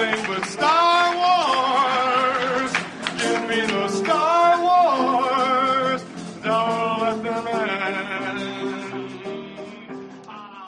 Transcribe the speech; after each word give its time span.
anything 0.00 0.26
but 0.26 0.44
Star 0.46 1.16
Wars. 1.16 2.72
Give 3.20 3.48
me 3.48 3.60
the 3.66 3.88
Star 3.88 4.62
Wars. 4.62 6.02
Don't 6.42 7.00
let 7.00 7.22
them 7.22 7.46
end. 7.48 7.60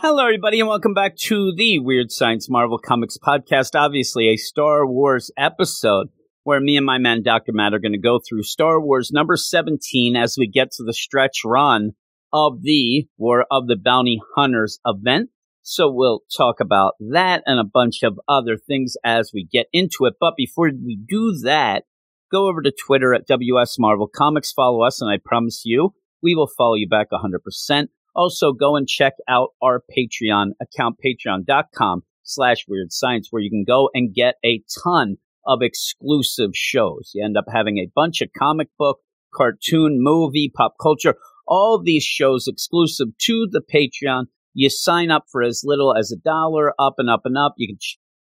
Hello, 0.01 0.25
everybody, 0.25 0.61
and 0.61 0.69
welcome 0.69 0.95
back 0.95 1.17
to 1.17 1.53
the 1.57 1.79
Weird 1.79 2.11
Science 2.11 2.51
Marvel 2.51 2.79
Comics 2.79 3.17
podcast. 3.17 3.71
Obviously, 3.75 4.29
a 4.29 4.37
Star 4.37 4.87
Wars 4.87 5.31
episode 5.39 6.09
where 6.45 6.61
me 6.61 6.77
and 6.77 6.85
my 6.85 6.99
man 6.99 7.23
Dr. 7.23 7.53
Matt 7.53 7.73
are 7.73 7.79
going 7.79 7.93
to 7.93 7.99
go 7.99 8.19
through 8.19 8.43
Star 8.43 8.81
Wars 8.81 9.11
number 9.13 9.37
17 9.37 10.17
as 10.17 10.37
we 10.37 10.49
get 10.49 10.73
to 10.73 10.83
the 10.85 10.93
stretch 10.93 11.43
run 11.45 11.93
of 12.33 12.63
the 12.63 13.07
War 13.17 13.47
of 13.51 13.67
the 13.69 13.77
Bounty 13.77 14.21
Hunters 14.35 14.81
event. 14.85 15.31
So 15.63 15.91
we'll 15.91 16.23
talk 16.37 16.61
about 16.61 16.95
that 16.99 17.43
and 17.47 17.61
a 17.61 17.65
bunch 17.65 18.03
of 18.03 18.19
other 18.29 18.57
things 18.57 18.97
as 19.05 19.31
we 19.33 19.45
get 19.45 19.67
into 19.73 20.07
it. 20.07 20.15
But 20.19 20.35
before 20.37 20.71
we 20.85 20.97
do 20.97 21.39
that, 21.45 21.85
go 22.33 22.49
over 22.49 22.63
to 22.63 22.73
Twitter 22.73 23.15
at 23.15 23.27
WS 23.27 23.79
Marvel 23.79 24.09
Comics, 24.09 24.53
follow 24.53 24.83
us, 24.83 25.01
and 25.01 25.11
I 25.11 25.19
promise 25.25 25.63
you, 25.65 25.95
we 26.23 26.35
will 26.35 26.49
follow 26.49 26.75
you 26.75 26.89
back 26.89 27.09
100%. 27.13 27.89
Also, 28.15 28.53
go 28.53 28.77
and 28.77 28.89
check 28.89 29.15
out 29.29 29.51
our 29.63 29.83
Patreon 29.97 30.51
account, 30.61 30.97
patreon.com 31.05 32.03
slash 32.23 32.65
weird 32.69 32.93
science, 32.93 33.29
where 33.31 33.43
you 33.43 33.51
can 33.51 33.65
go 33.67 33.89
and 33.95 34.15
get 34.15 34.35
a 34.45 34.63
ton 34.83 35.17
of 35.47 35.61
exclusive 35.63 36.51
shows. 36.55 37.13
You 37.15 37.25
end 37.25 37.37
up 37.37 37.47
having 37.53 37.79
a 37.79 37.91
bunch 37.95 38.21
of 38.21 38.29
comic 38.37 38.69
book, 38.79 38.99
cartoon, 39.35 39.99
movie, 40.01 40.53
pop 40.55 40.75
culture, 40.81 41.17
all 41.47 41.83
these 41.83 42.05
shows 42.05 42.47
exclusive 42.47 43.09
to 43.19 43.49
the 43.51 43.63
Patreon. 43.63 44.27
You 44.55 44.71
sign 44.71 45.11
up 45.11 45.25
for 45.31 45.43
as 45.43 45.63
little 45.65 45.95
as 45.97 46.13
a 46.13 46.17
dollar, 46.17 46.75
up 46.79 46.95
and 46.99 47.09
up 47.09 47.23
and 47.25 47.37
up. 47.37 47.55
You 47.57 47.69
can 47.69 47.79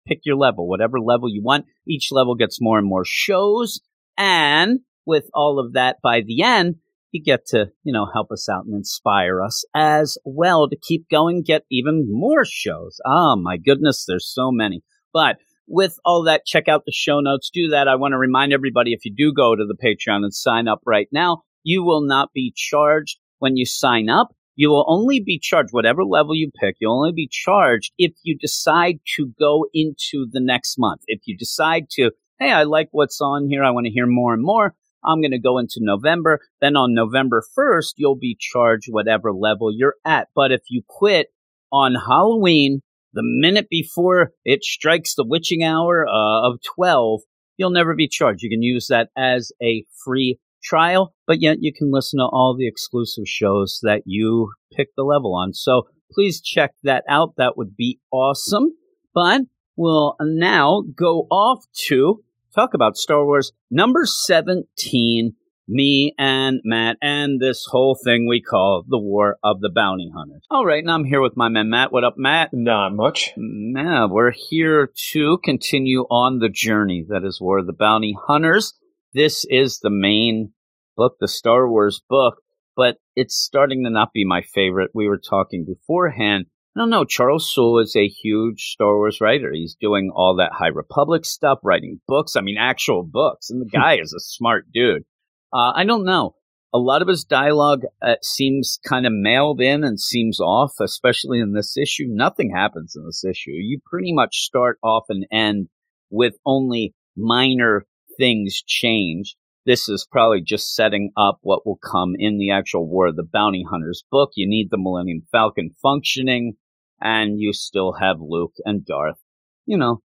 pick 0.06 0.20
your 0.24 0.36
level, 0.36 0.68
whatever 0.68 1.00
level 1.00 1.28
you 1.28 1.42
want. 1.42 1.66
Each 1.86 2.08
level 2.10 2.34
gets 2.34 2.60
more 2.60 2.78
and 2.78 2.88
more 2.88 3.04
shows. 3.06 3.80
And 4.16 4.80
with 5.06 5.30
all 5.34 5.58
of 5.58 5.72
that 5.74 5.96
by 6.02 6.20
the 6.20 6.42
end, 6.42 6.76
you 7.12 7.22
get 7.22 7.46
to, 7.46 7.70
you 7.84 7.92
know, 7.92 8.06
help 8.12 8.30
us 8.30 8.48
out 8.48 8.66
and 8.66 8.74
inspire 8.74 9.42
us 9.42 9.64
as 9.74 10.18
well 10.24 10.68
to 10.68 10.76
keep 10.76 11.08
going, 11.10 11.42
get 11.42 11.62
even 11.70 12.06
more 12.08 12.44
shows. 12.44 12.98
Oh 13.06 13.36
my 13.36 13.56
goodness, 13.56 14.04
there's 14.06 14.30
so 14.30 14.50
many. 14.50 14.82
But 15.12 15.36
with 15.66 15.98
all 16.04 16.24
that, 16.24 16.44
check 16.46 16.68
out 16.68 16.82
the 16.84 16.92
show 16.92 17.20
notes. 17.20 17.50
Do 17.52 17.68
that. 17.68 17.88
I 17.88 17.96
want 17.96 18.12
to 18.12 18.18
remind 18.18 18.52
everybody 18.52 18.92
if 18.92 19.04
you 19.04 19.14
do 19.16 19.32
go 19.32 19.54
to 19.54 19.64
the 19.66 19.76
Patreon 19.76 20.22
and 20.22 20.34
sign 20.34 20.68
up 20.68 20.80
right 20.84 21.08
now, 21.12 21.42
you 21.62 21.82
will 21.82 22.02
not 22.02 22.30
be 22.34 22.52
charged 22.54 23.18
when 23.38 23.56
you 23.56 23.64
sign 23.64 24.08
up. 24.08 24.28
You 24.58 24.70
will 24.70 24.84
only 24.88 25.20
be 25.20 25.38
charged, 25.38 25.68
whatever 25.70 26.04
level 26.04 26.34
you 26.34 26.50
pick, 26.60 26.78
you'll 26.80 26.96
only 26.96 27.12
be 27.12 27.28
charged 27.30 27.92
if 27.96 28.10
you 28.24 28.36
decide 28.36 28.98
to 29.14 29.32
go 29.38 29.66
into 29.72 30.26
the 30.28 30.40
next 30.40 30.74
month. 30.78 31.02
If 31.06 31.20
you 31.26 31.36
decide 31.36 31.88
to, 31.90 32.10
hey, 32.40 32.50
I 32.50 32.64
like 32.64 32.88
what's 32.90 33.20
on 33.20 33.48
here, 33.48 33.62
I 33.62 33.70
want 33.70 33.86
to 33.86 33.92
hear 33.92 34.08
more 34.08 34.34
and 34.34 34.42
more, 34.42 34.74
I'm 35.04 35.20
going 35.20 35.30
to 35.30 35.38
go 35.38 35.58
into 35.58 35.76
November. 35.78 36.40
Then 36.60 36.76
on 36.76 36.92
November 36.92 37.44
1st, 37.56 37.92
you'll 37.98 38.18
be 38.18 38.36
charged 38.36 38.88
whatever 38.90 39.32
level 39.32 39.70
you're 39.72 39.94
at. 40.04 40.26
But 40.34 40.50
if 40.50 40.62
you 40.68 40.82
quit 40.88 41.28
on 41.70 41.94
Halloween, 41.94 42.80
the 43.12 43.22
minute 43.22 43.68
before 43.70 44.32
it 44.44 44.64
strikes 44.64 45.14
the 45.14 45.24
witching 45.24 45.62
hour 45.62 46.04
uh, 46.04 46.48
of 46.48 46.58
12, 46.74 47.20
you'll 47.58 47.70
never 47.70 47.94
be 47.94 48.08
charged. 48.08 48.42
You 48.42 48.50
can 48.50 48.62
use 48.62 48.88
that 48.88 49.10
as 49.16 49.52
a 49.62 49.84
free 50.04 50.40
trial, 50.68 51.14
but 51.26 51.40
yet 51.40 51.58
you 51.60 51.72
can 51.72 51.90
listen 51.90 52.18
to 52.18 52.26
all 52.26 52.54
the 52.56 52.68
exclusive 52.68 53.26
shows 53.26 53.80
that 53.82 54.02
you 54.04 54.52
pick 54.76 54.88
the 54.96 55.04
level 55.04 55.34
on. 55.34 55.54
So 55.54 55.88
please 56.12 56.40
check 56.40 56.72
that 56.82 57.04
out. 57.08 57.34
That 57.36 57.56
would 57.56 57.76
be 57.76 57.98
awesome. 58.12 58.72
But 59.14 59.42
we'll 59.76 60.16
now 60.20 60.82
go 60.94 61.26
off 61.30 61.64
to 61.88 62.22
talk 62.54 62.74
about 62.74 62.96
Star 62.96 63.24
Wars 63.24 63.52
number 63.70 64.04
17, 64.04 65.34
me 65.68 66.14
and 66.18 66.60
Matt, 66.64 66.96
and 67.02 67.40
this 67.40 67.66
whole 67.70 67.98
thing 68.02 68.26
we 68.26 68.40
call 68.40 68.84
the 68.86 68.98
War 68.98 69.36
of 69.44 69.60
the 69.60 69.70
Bounty 69.70 70.10
Hunters. 70.14 70.42
All 70.50 70.64
right, 70.64 70.84
now 70.84 70.94
I'm 70.94 71.04
here 71.04 71.20
with 71.20 71.36
my 71.36 71.48
man 71.48 71.70
Matt. 71.70 71.92
What 71.92 72.04
up, 72.04 72.14
Matt? 72.16 72.50
Not 72.52 72.94
much. 72.94 73.32
Now 73.36 74.08
we're 74.08 74.32
here 74.32 74.90
to 75.12 75.38
continue 75.44 76.06
on 76.10 76.38
the 76.38 76.48
journey 76.48 77.04
that 77.08 77.24
is 77.24 77.40
War 77.40 77.58
of 77.58 77.66
the 77.66 77.72
Bounty 77.72 78.16
Hunters. 78.26 78.74
This 79.14 79.44
is 79.48 79.78
the 79.78 79.90
main 79.90 80.52
book, 80.98 81.16
the 81.20 81.28
Star 81.28 81.70
Wars 81.70 82.02
book, 82.10 82.42
but 82.76 82.96
it's 83.16 83.34
starting 83.34 83.84
to 83.84 83.90
not 83.90 84.12
be 84.12 84.26
my 84.26 84.42
favorite. 84.42 84.90
We 84.92 85.08
were 85.08 85.18
talking 85.18 85.64
beforehand. 85.64 86.46
I 86.76 86.80
don't 86.80 86.90
know. 86.90 87.04
Charles 87.04 87.52
Soule 87.52 87.80
is 87.80 87.96
a 87.96 88.06
huge 88.06 88.72
Star 88.72 88.96
Wars 88.96 89.20
writer. 89.20 89.50
He's 89.52 89.76
doing 89.80 90.12
all 90.14 90.36
that 90.36 90.52
High 90.52 90.68
Republic 90.68 91.24
stuff, 91.24 91.58
writing 91.64 92.00
books. 92.06 92.36
I 92.36 92.40
mean, 92.40 92.56
actual 92.58 93.02
books. 93.02 93.48
And 93.48 93.62
the 93.62 93.70
guy 93.78 93.98
is 93.98 94.12
a 94.12 94.20
smart 94.20 94.66
dude. 94.72 95.04
Uh, 95.52 95.72
I 95.74 95.84
don't 95.84 96.04
know. 96.04 96.34
A 96.74 96.78
lot 96.78 97.00
of 97.00 97.08
his 97.08 97.24
dialogue 97.24 97.84
uh, 98.02 98.16
seems 98.22 98.78
kind 98.86 99.06
of 99.06 99.12
mailed 99.14 99.60
in 99.62 99.84
and 99.84 99.98
seems 99.98 100.38
off, 100.38 100.72
especially 100.80 101.40
in 101.40 101.54
this 101.54 101.78
issue. 101.78 102.04
Nothing 102.08 102.52
happens 102.54 102.94
in 102.94 103.06
this 103.06 103.24
issue. 103.24 103.52
You 103.52 103.80
pretty 103.90 104.12
much 104.12 104.42
start 104.42 104.78
off 104.82 105.04
and 105.08 105.24
end 105.32 105.68
with 106.10 106.34
only 106.44 106.94
minor 107.16 107.86
things 108.18 108.62
change. 108.66 109.36
This 109.68 109.86
is 109.86 110.08
probably 110.10 110.40
just 110.40 110.74
setting 110.74 111.10
up 111.14 111.40
what 111.42 111.66
will 111.66 111.76
come 111.76 112.14
in 112.18 112.38
the 112.38 112.52
actual 112.52 112.88
War 112.88 113.08
of 113.08 113.16
the 113.16 113.22
Bounty 113.30 113.66
Hunters 113.70 114.02
book. 114.10 114.30
You 114.34 114.48
need 114.48 114.68
the 114.70 114.78
Millennium 114.78 115.24
Falcon 115.30 115.72
functioning, 115.82 116.54
and 117.02 117.38
you 117.38 117.52
still 117.52 117.92
have 118.00 118.16
Luke 118.18 118.54
and 118.64 118.82
Darth, 118.82 119.18
you 119.66 119.76
know, 119.76 120.00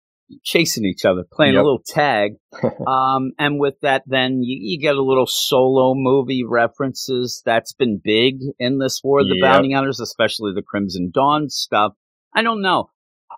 chasing 0.44 0.84
each 0.86 1.06
other, 1.06 1.24
playing 1.32 1.54
Yep. 1.54 1.62
a 1.62 1.64
little 1.64 1.84
tag. 1.86 2.32
um, 2.88 3.34
and 3.38 3.60
with 3.60 3.76
that, 3.84 4.02
then 4.08 4.42
you, 4.42 4.58
you 4.60 4.80
get 4.82 4.96
a 4.96 5.04
little 5.04 5.28
solo 5.28 5.94
movie 5.96 6.44
references. 6.44 7.44
That's 7.46 7.74
been 7.74 8.02
big 8.04 8.40
in 8.58 8.80
this 8.80 9.02
War 9.04 9.20
of 9.20 9.28
the 9.28 9.36
Yep. 9.36 9.44
Bounty 9.44 9.74
Hunters, 9.74 10.00
especially 10.00 10.54
the 10.56 10.64
Crimson 10.64 11.12
Dawn 11.14 11.50
stuff. 11.50 11.94
I 12.34 12.42
don't 12.42 12.64
know. 12.64 12.90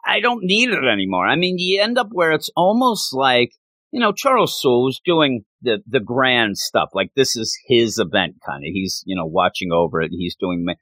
I 0.06 0.22
don't 0.22 0.46
need 0.46 0.70
it 0.70 0.86
anymore. 0.86 1.28
I 1.28 1.36
mean, 1.36 1.58
you 1.58 1.82
end 1.82 1.98
up 1.98 2.08
where 2.14 2.32
it's 2.32 2.50
almost 2.56 3.14
like, 3.14 3.52
you 3.94 4.00
know, 4.00 4.12
Charles 4.12 4.60
Soule 4.60 4.86
was 4.86 5.00
doing 5.06 5.46
the, 5.62 5.78
the 5.86 6.00
grand 6.00 6.58
stuff. 6.58 6.90
Like 6.94 7.12
this 7.16 7.36
is 7.36 7.56
his 7.68 8.00
event 8.00 8.38
kind 8.44 8.64
of. 8.64 8.72
He's, 8.74 9.04
you 9.06 9.16
know, 9.16 9.28
watching 9.28 9.72
over 9.72 10.02
it. 10.02 10.10
He's 10.12 10.36
doing, 10.36 10.66
ma- 10.66 10.74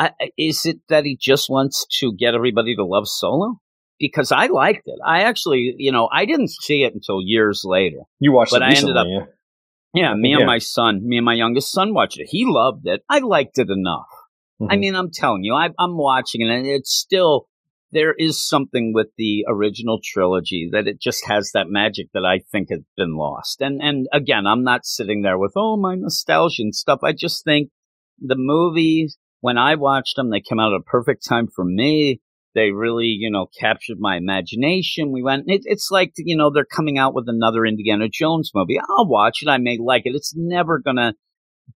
I, 0.00 0.10
is 0.36 0.66
it 0.66 0.80
that 0.88 1.04
he 1.04 1.16
just 1.18 1.48
wants 1.48 1.86
to 2.00 2.12
get 2.12 2.34
everybody 2.34 2.74
to 2.74 2.84
love 2.84 3.06
Solo? 3.06 3.60
Because 4.00 4.32
I 4.32 4.46
liked 4.48 4.82
it. 4.86 4.98
I 5.06 5.22
actually, 5.22 5.76
you 5.78 5.92
know, 5.92 6.08
I 6.12 6.24
didn't 6.24 6.50
see 6.50 6.82
it 6.82 6.94
until 6.94 7.22
years 7.22 7.62
later. 7.64 8.00
You 8.18 8.32
watched 8.32 8.50
But 8.50 8.62
it 8.62 8.64
I 8.64 8.74
ended 8.74 8.96
up- 8.96 9.06
Yeah, 9.94 10.12
me 10.14 10.32
and 10.32 10.46
my 10.46 10.58
son, 10.58 11.06
me 11.06 11.18
and 11.18 11.24
my 11.24 11.34
youngest 11.34 11.70
son 11.70 11.94
watched 11.94 12.18
it. 12.18 12.26
He 12.28 12.44
loved 12.44 12.88
it. 12.88 13.02
I 13.08 13.20
liked 13.20 13.56
it 13.58 13.70
enough. 13.70 14.08
yeah? 14.58 14.66
I 14.66 14.72
mm-hmm. 14.72 14.80
mean, 14.80 14.94
I'm 14.96 15.10
telling 15.12 15.44
you, 15.44 15.54
I, 15.54 15.68
I'm 15.78 15.96
watching 15.96 16.40
it, 16.40 16.50
and 16.50 16.66
it's 16.66 16.92
still 16.92 17.46
there 17.92 18.14
is 18.18 18.46
something 18.46 18.92
with 18.92 19.08
the 19.16 19.44
original 19.48 20.00
trilogy 20.02 20.68
that 20.72 20.86
it 20.86 21.00
just 21.00 21.26
has 21.26 21.50
that 21.54 21.68
magic 21.68 22.08
that 22.14 22.24
I 22.24 22.40
think 22.50 22.68
has 22.70 22.80
been 22.96 23.16
lost. 23.16 23.60
And 23.60 23.80
and 23.80 24.06
again, 24.12 24.46
I'm 24.46 24.64
not 24.64 24.84
sitting 24.84 25.22
there 25.22 25.38
with 25.38 25.52
oh 25.56 25.76
my 25.76 25.94
nostalgia 25.94 26.62
and 26.62 26.74
stuff. 26.74 27.00
I 27.02 27.12
just 27.12 27.44
think 27.44 27.70
the 28.18 28.36
movies 28.36 29.18
when 29.40 29.58
I 29.58 29.76
watched 29.76 30.16
them, 30.16 30.30
they 30.30 30.40
came 30.40 30.58
out 30.58 30.72
at 30.72 30.80
a 30.80 30.82
perfect 30.82 31.24
time 31.24 31.46
for 31.54 31.64
me. 31.64 32.20
They 32.54 32.70
really, 32.70 33.06
you 33.06 33.30
know, 33.30 33.46
captured 33.60 33.98
my 34.00 34.16
imagination. 34.16 35.12
We 35.12 35.22
went. 35.22 35.44
It, 35.46 35.62
it's 35.64 35.90
like 35.90 36.12
you 36.16 36.36
know 36.36 36.50
they're 36.50 36.64
coming 36.64 36.98
out 36.98 37.14
with 37.14 37.28
another 37.28 37.66
Indiana 37.66 38.08
Jones 38.12 38.50
movie. 38.54 38.78
I'll 38.80 39.06
watch 39.06 39.38
it. 39.42 39.48
I 39.48 39.58
may 39.58 39.78
like 39.78 40.02
it. 40.06 40.14
It's 40.14 40.32
never 40.34 40.80
gonna 40.80 41.14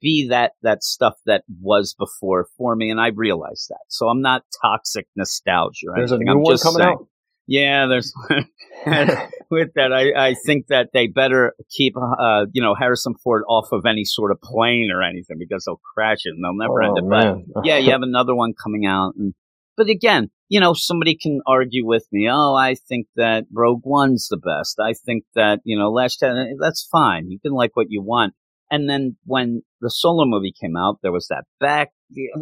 be 0.00 0.28
that 0.28 0.52
that 0.62 0.82
stuff 0.82 1.14
that 1.26 1.44
was 1.60 1.94
before 1.98 2.46
for 2.56 2.76
me, 2.76 2.90
and 2.90 3.00
I 3.00 3.08
realize 3.08 3.66
that. 3.68 3.80
So 3.88 4.08
I'm 4.08 4.22
not 4.22 4.42
toxic 4.62 5.06
nostalgia. 5.16 5.86
There's 5.94 6.12
a 6.12 6.18
new 6.18 6.30
I'm 6.30 6.42
one 6.42 6.58
coming 6.58 6.78
saying- 6.78 6.96
out. 7.00 7.08
Yeah, 7.48 7.86
there's 7.86 8.12
with 9.50 9.70
that. 9.76 9.92
I, 9.92 10.30
I 10.30 10.34
think 10.44 10.66
that 10.66 10.88
they 10.92 11.06
better 11.06 11.54
keep 11.70 11.94
uh, 11.96 12.46
you 12.52 12.60
know 12.60 12.74
Harrison 12.74 13.14
Ford 13.22 13.44
off 13.48 13.68
of 13.72 13.86
any 13.86 14.04
sort 14.04 14.32
of 14.32 14.40
plane 14.40 14.90
or 14.92 15.02
anything 15.02 15.36
because 15.38 15.64
they'll 15.64 15.80
crash 15.94 16.20
it 16.24 16.30
and 16.30 16.44
they'll 16.44 16.56
never 16.56 16.82
end 16.82 16.98
oh, 17.00 17.38
it. 17.38 17.46
But 17.54 17.64
yeah, 17.64 17.78
you 17.78 17.92
have 17.92 18.02
another 18.02 18.34
one 18.34 18.52
coming 18.52 18.84
out. 18.84 19.14
And, 19.16 19.32
but 19.76 19.88
again, 19.88 20.30
you 20.48 20.58
know, 20.58 20.74
somebody 20.74 21.16
can 21.16 21.40
argue 21.46 21.86
with 21.86 22.06
me. 22.10 22.28
Oh, 22.28 22.54
I 22.54 22.74
think 22.74 23.06
that 23.14 23.44
Rogue 23.52 23.82
One's 23.84 24.26
the 24.28 24.38
best. 24.38 24.80
I 24.80 24.94
think 24.94 25.24
that 25.36 25.60
you 25.62 25.78
know, 25.78 25.90
Last 25.90 26.20
Jedi. 26.20 26.54
That's 26.60 26.86
fine. 26.90 27.30
You 27.30 27.38
can 27.38 27.52
like 27.52 27.76
what 27.76 27.86
you 27.90 28.02
want. 28.02 28.34
And 28.70 28.88
then 28.88 29.16
when 29.24 29.62
the 29.80 29.90
solo 29.90 30.24
movie 30.26 30.52
came 30.60 30.76
out, 30.76 30.98
there 31.02 31.12
was 31.12 31.28
that 31.28 31.44
back. 31.60 31.90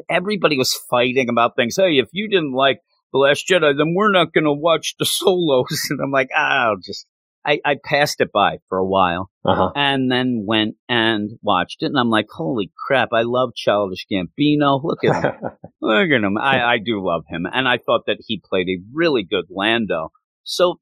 Everybody 0.09 0.57
was 0.59 0.79
fighting 0.91 1.29
about 1.29 1.57
things. 1.57 1.77
Hey, 1.77 1.99
if 1.99 2.09
you 2.13 2.29
didn't 2.29 2.53
like 2.53 2.81
the 3.13 3.19
Last 3.19 3.47
Jedi, 3.49 3.77
then 3.77 3.95
we're 3.95 4.11
not 4.13 4.33
going 4.33 4.45
to 4.45 4.53
watch 4.53 4.95
the 4.99 5.05
solos. 5.09 5.67
And 5.91 6.01
I'm 6.03 6.11
like, 6.11 6.29
ah, 6.35 6.69
I'll 6.69 6.77
just. 6.77 7.07
I, 7.47 7.61
I 7.63 7.77
passed 7.85 8.23
it 8.23 8.33
by 8.33 8.57
for 8.71 8.79
a 8.79 8.87
while 8.87 9.29
Uh-huh. 9.45 9.71
and 9.77 10.11
then 10.11 10.45
went 10.47 10.77
and 10.89 11.33
watched 11.43 11.83
it. 11.83 11.87
And 11.89 11.99
I'm 11.99 12.09
like, 12.09 12.25
holy 12.33 12.73
crap, 12.87 13.11
I 13.13 13.21
love 13.21 13.51
Childish 13.55 14.07
Gambino. 14.11 14.83
Look 14.83 15.05
at 15.05 15.23
him. 15.23 15.35
Look 15.83 16.09
at 16.11 16.25
him. 16.25 16.39
I, 16.39 16.63
I 16.65 16.79
do 16.79 17.05
love 17.07 17.25
him. 17.29 17.47
And 17.53 17.69
I 17.69 17.77
thought 17.77 18.05
that 18.07 18.17
he 18.27 18.41
played 18.43 18.69
a 18.71 18.81
really 18.95 19.25
good 19.25 19.45
Lando. 19.51 20.09
So 20.45 20.77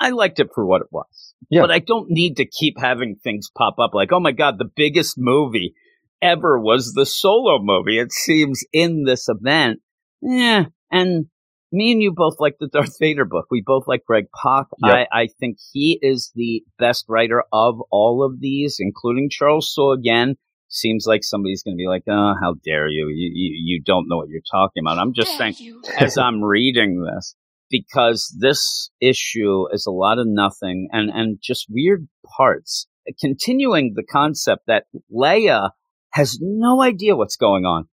I 0.00 0.10
liked 0.10 0.40
it 0.40 0.48
for 0.54 0.64
what 0.64 0.80
it 0.80 0.88
was. 0.90 1.34
Yeah. 1.50 1.60
But 1.60 1.70
I 1.70 1.78
don't 1.78 2.10
need 2.10 2.36
to 2.38 2.46
keep 2.46 2.80
having 2.80 3.16
things 3.22 3.50
pop 3.56 3.74
up 3.78 3.90
like, 3.92 4.12
oh 4.12 4.20
my 4.20 4.32
God, 4.32 4.58
the 4.58 4.70
biggest 4.74 5.16
movie 5.18 5.74
ever 6.22 6.58
was 6.58 6.92
the 6.92 7.06
solo 7.06 7.58
movie. 7.60 7.98
It 7.98 8.12
seems 8.12 8.64
in 8.72 9.04
this 9.04 9.28
event. 9.28 9.80
Yeah. 10.22 10.66
And 10.90 11.26
me 11.72 11.92
and 11.92 12.02
you 12.02 12.12
both 12.12 12.36
like 12.38 12.56
the 12.58 12.68
Darth 12.68 12.98
Vader 12.98 13.24
book. 13.24 13.46
We 13.50 13.62
both 13.64 13.84
like 13.86 14.04
Greg 14.06 14.26
Pak. 14.42 14.66
Yep. 14.84 15.08
I, 15.12 15.22
I 15.22 15.28
think 15.38 15.58
he 15.72 15.98
is 16.00 16.32
the 16.34 16.62
best 16.78 17.04
writer 17.08 17.44
of 17.52 17.80
all 17.90 18.24
of 18.24 18.40
these, 18.40 18.76
including 18.78 19.28
Charles 19.30 19.72
So 19.72 19.92
again. 19.92 20.36
Seems 20.72 21.04
like 21.04 21.24
somebody's 21.24 21.64
going 21.64 21.76
to 21.76 21.82
be 21.82 21.88
like, 21.88 22.04
oh, 22.08 22.34
how 22.40 22.54
dare 22.64 22.86
you? 22.86 23.08
You, 23.08 23.30
you? 23.34 23.54
you 23.64 23.82
don't 23.82 24.08
know 24.08 24.18
what 24.18 24.28
you're 24.28 24.40
talking 24.52 24.84
about. 24.84 24.98
I'm 24.98 25.12
just 25.12 25.36
saying, 25.36 25.56
as 25.98 26.16
I'm 26.18 26.44
reading 26.44 27.02
this, 27.02 27.34
because 27.70 28.34
this 28.38 28.90
issue 29.00 29.66
is 29.72 29.86
a 29.86 29.92
lot 29.92 30.18
of 30.18 30.26
nothing 30.26 30.88
and, 30.92 31.10
and 31.10 31.38
just 31.42 31.66
weird 31.70 32.08
parts. 32.36 32.86
Continuing 33.20 33.94
the 33.94 34.04
concept 34.04 34.64
that 34.66 34.84
Leia 35.12 35.70
has 36.12 36.38
no 36.40 36.82
idea 36.82 37.16
what's 37.16 37.36
going 37.36 37.64
on. 37.64 37.88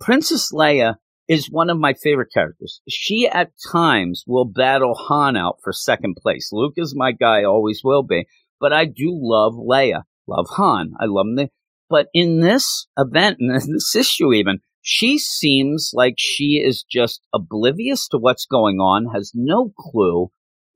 Princess 0.00 0.52
Leia 0.52 0.96
is 1.28 1.50
one 1.50 1.70
of 1.70 1.78
my 1.78 1.94
favorite 1.94 2.32
characters. 2.32 2.80
She 2.88 3.28
at 3.28 3.50
times 3.70 4.24
will 4.26 4.46
battle 4.46 4.94
Han 4.94 5.36
out 5.36 5.58
for 5.62 5.72
second 5.72 6.16
place. 6.20 6.50
Luke 6.52 6.74
is 6.76 6.94
my 6.96 7.12
guy, 7.12 7.44
always 7.44 7.82
will 7.84 8.02
be. 8.02 8.26
But 8.60 8.72
I 8.72 8.86
do 8.86 9.10
love 9.12 9.54
Leia, 9.54 10.02
love 10.26 10.46
Han. 10.56 10.92
I 10.98 11.04
love 11.06 11.26
them. 11.34 11.48
But 11.90 12.08
in 12.12 12.40
this 12.40 12.86
event, 12.96 13.38
in 13.40 13.48
this 13.48 13.94
issue 13.94 14.32
even, 14.32 14.60
she 14.90 15.18
seems 15.18 15.90
like 15.92 16.14
she 16.16 16.62
is 16.64 16.82
just 16.82 17.20
oblivious 17.34 18.08
to 18.08 18.16
what's 18.16 18.46
going 18.46 18.78
on, 18.80 19.04
has 19.12 19.32
no 19.34 19.70
clue, 19.78 20.30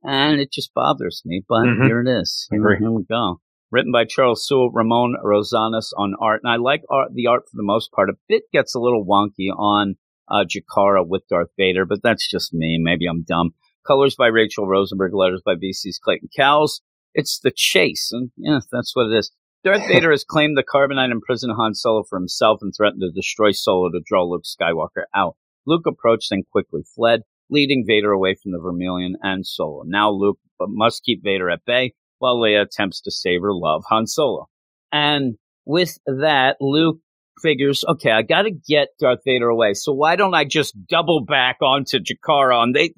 and 0.05 0.39
it 0.39 0.53
just 0.53 0.75
bothers 0.75 1.23
me. 1.25 1.43
But 1.49 1.65
Mhm. 1.65 1.87
here 1.87 2.01
it 2.03 2.09
is. 2.09 2.47
Here, 2.51 2.61
here 2.79 2.91
we 2.91 3.05
go. 3.05 3.41
Written 3.71 3.91
by 3.91 4.05
Charles 4.05 4.47
Soule, 4.47 4.71
Ramon 4.71 5.15
Rosanas 5.25 5.93
on 5.97 6.15
art, 6.21 6.43
and 6.45 6.53
I 6.53 6.57
like 6.57 6.83
art, 6.91 7.15
the 7.15 7.27
art 7.27 7.45
for 7.51 7.57
the 7.57 7.63
most 7.63 7.91
part. 7.91 8.11
A 8.11 8.19
bit 8.29 8.43
gets 8.53 8.75
a 8.75 8.81
little 8.81 9.03
wonky 9.07 9.49
on 9.51 9.95
uh, 10.29 10.45
Jekara 10.45 11.07
with 11.09 11.27
Darth 11.31 11.51
Vader, 11.57 11.87
but 11.87 12.03
that's 12.03 12.29
just 12.31 12.53
me. 12.53 12.79
Maybe 12.79 13.07
I'm 13.07 13.23
dumb. 13.23 13.55
Colors 13.87 14.15
by 14.15 14.27
Rachel 14.27 14.67
Rosenberg, 14.67 15.15
letters 15.15 15.41
by 15.43 15.55
VC's 15.55 15.99
Clayton 15.99 16.29
Cowles. 16.37 16.83
It's 17.15 17.41
the 17.41 17.51
chase, 17.55 18.11
and 18.13 18.31
yeah, 18.37 18.61
that's 18.71 18.95
what 18.95 19.07
it 19.11 19.17
is. 19.17 19.33
Darth 19.65 19.87
Vader 19.87 20.11
has 20.11 20.25
claimed 20.25 20.57
the 20.59 20.65
carbonite 20.65 21.13
imprisoned 21.13 21.53
Han 21.57 21.75
Solo 21.75 22.03
for 22.03 22.19
himself 22.19 22.59
and 22.63 22.73
threatened 22.77 23.03
to 23.03 23.13
destroy 23.13 23.53
Solo 23.53 23.91
to 23.91 24.01
draw 24.05 24.25
Luke 24.25 24.43
Skywalker 24.43 25.05
out. 25.15 25.37
Luke 25.67 25.87
approached 25.87 26.33
and 26.33 26.45
quickly 26.51 26.83
fled, 26.97 27.21
leading 27.49 27.85
Vader 27.87 28.11
away 28.11 28.35
from 28.35 28.51
the 28.51 28.59
Vermilion 28.59 29.15
and 29.23 29.47
Solo. 29.47 29.85
Now 29.87 30.11
Luke 30.11 30.39
must 30.61 31.05
keep 31.05 31.23
Vader 31.23 31.49
at 31.49 31.65
bay 31.65 31.95
while 32.19 32.37
Leia 32.37 32.63
attempts 32.63 33.01
to 33.03 33.13
save 33.13 33.43
her 33.43 33.55
love, 33.55 33.85
Han 33.89 34.09
Solo. 34.09 34.49
And 34.91 35.37
with 35.65 35.97
that, 36.07 36.57
Luke 36.61 36.99
figures, 37.41 37.85
okay, 37.89 38.11
I 38.11 38.23
got 38.23 38.43
to 38.43 38.51
get 38.51 38.89
Darth 38.99 39.21
Vader 39.25 39.49
away. 39.49 39.75
So 39.75 39.93
why 39.93 40.17
don't 40.17 40.35
I 40.35 40.45
just 40.45 40.75
double 40.89 41.25
back 41.25 41.59
onto 41.63 42.01
Jekara? 42.01 42.63
And 42.63 42.75
they, 42.75 42.95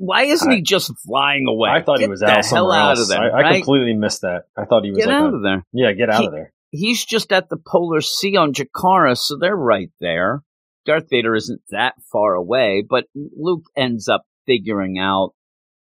why 0.00 0.24
isn't 0.24 0.50
he 0.50 0.62
just 0.62 0.92
flying 1.06 1.46
away? 1.48 1.70
I 1.70 1.82
thought 1.82 2.00
he 2.00 2.08
was 2.08 2.22
out 2.22 2.44
somewhere 2.44 2.76
out 2.78 2.90
else. 2.98 3.02
of 3.02 3.08
there. 3.08 3.20
I, 3.34 3.38
I 3.38 3.42
right? 3.42 3.54
completely 3.64 3.94
missed 3.94 4.22
that. 4.22 4.44
I 4.56 4.64
thought 4.64 4.84
he 4.84 4.90
was 4.90 4.98
Get 4.98 5.06
like 5.08 5.16
out 5.16 5.32
a- 5.32 5.36
of 5.36 5.42
there. 5.42 5.64
yeah, 5.72 5.92
get 5.92 6.10
out 6.10 6.20
He- 6.20 6.26
of 6.26 6.32
there. 6.32 6.52
He's 6.70 7.02
just 7.04 7.32
at 7.32 7.48
the 7.48 7.56
polar 7.56 8.02
sea 8.02 8.36
on 8.36 8.52
Jekara, 8.52 9.16
so 9.16 9.38
they're 9.38 9.56
right 9.56 9.90
there. 10.00 10.42
Darth 10.84 11.08
Vader 11.10 11.34
isn't 11.34 11.62
that 11.70 11.94
far 12.12 12.34
away, 12.34 12.84
but 12.88 13.06
Luke 13.14 13.64
ends 13.74 14.06
up 14.06 14.24
figuring 14.46 14.98
out, 14.98 15.30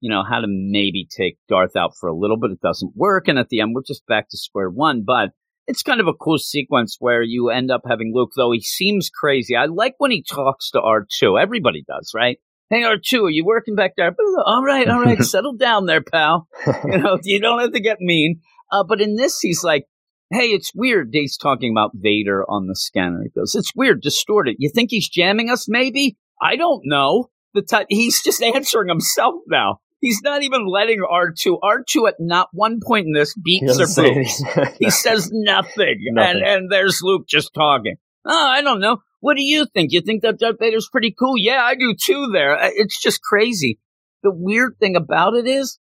you 0.00 0.08
know, 0.10 0.22
how 0.22 0.40
to 0.40 0.46
maybe 0.48 1.04
take 1.10 1.38
Darth 1.48 1.75
out 1.75 1.96
for 1.98 2.08
a 2.08 2.14
little 2.16 2.37
bit. 2.37 2.52
It 2.52 2.60
doesn't 2.60 2.93
work, 2.94 3.26
and 3.26 3.37
at 3.38 3.48
the 3.48 3.60
end, 3.60 3.72
we're 3.75 3.82
just 3.82 4.06
back 4.06 4.28
to 4.31 4.37
square 4.37 4.70
one. 4.70 5.02
But 5.04 5.31
it's 5.66 5.82
kind 5.82 6.00
of 6.00 6.06
a 6.06 6.14
cool 6.14 6.38
sequence 6.38 6.96
where 7.00 7.20
you 7.22 7.50
end 7.50 7.72
up 7.72 7.82
having 7.88 8.12
Luke, 8.14 8.31
though 8.37 8.52
he 8.52 8.60
seems 8.60 9.10
crazy. 9.10 9.56
I 9.56 9.64
like 9.66 9.94
when 9.98 10.12
he 10.12 10.22
talks 10.22 10.70
to 10.70 10.81
R2. 10.81 11.40
Everybody 11.43 11.82
does, 11.84 12.12
right? 12.14 12.38
Hey, 12.69 12.83
R2, 12.83 13.23
are 13.23 13.31
you 13.31 13.45
working 13.45 13.77
back 13.77 13.93
there? 13.97 14.15
All 14.45 14.63
right, 14.65 14.89
all 14.89 15.01
right, 15.01 15.23
settle 15.23 15.57
down 15.57 15.87
there, 15.87 16.03
pal. 16.03 16.49
You 16.85 16.99
know, 16.99 17.19
you 17.23 17.41
don't 17.41 17.61
have 17.61 17.73
to 17.73 17.81
get 17.81 18.01
mean. 18.01 18.41
Uh, 18.73 18.83
but 18.83 19.01
in 19.01 19.15
this, 19.15 19.39
he's 19.41 19.63
like, 19.63 19.85
hey, 20.31 20.47
it's 20.49 20.73
weird. 20.75 21.11
He's 21.13 21.37
talking 21.37 21.73
about 21.73 21.93
Vader 21.95 22.45
on 22.49 22.67
the 22.67 22.75
scanner. 22.75 23.23
He 23.23 23.29
goes, 23.29 23.55
it's 23.55 23.73
weird, 23.77 24.03
distorted. 24.03 24.57
You 24.59 24.71
think 24.75 24.91
he's 24.91 25.09
jamming 25.09 25.49
us, 25.51 25.67
maybe? 25.69 26.17
I 26.43 26.57
don't 26.57 26.83
know. 26.85 27.31
The 27.55 27.63
ti- 27.63 27.87
he's 27.89 28.23
just 28.23 28.43
answering 28.43 28.89
himself 28.89 29.35
now. 29.47 29.79
He's 30.01 30.21
not 30.23 30.43
even 30.43 30.67
letting 30.67 31.01
R2. 31.01 31.59
R2 31.63 32.09
at 32.09 32.15
not 32.19 32.49
one 32.53 32.81
point 32.85 33.07
in 33.07 33.13
this 33.13 33.35
beats 33.35 33.79
or 33.79 33.87
boops. 33.87 34.77
He 34.79 34.91
says 34.91 35.31
nothing. 35.33 35.99
Nothing. 36.13 36.43
And, 36.43 36.43
and 36.43 36.71
there's 36.71 37.01
Luke 37.03 37.27
just 37.29 37.55
talking. 37.55 37.97
Oh, 38.27 38.47
I 38.49 38.61
don't 38.61 38.81
know. 38.81 38.99
What 39.21 39.37
do 39.37 39.43
you 39.43 39.67
think? 39.73 39.93
You 39.93 40.01
think 40.01 40.23
that 40.23 40.39
Darth 40.39 40.57
Vader's 40.61 40.89
pretty 40.91 41.15
cool? 41.19 41.35
Yeah, 41.37 41.63
I 41.63 41.75
do 41.75 41.95
too 42.01 42.29
there. 42.33 42.57
It's 42.61 43.01
just 43.01 43.23
crazy. 43.23 43.79
The 44.23 44.31
weird 44.33 44.77
thing 44.79 44.97
about 44.97 45.35
it 45.35 45.47
is, 45.47 45.79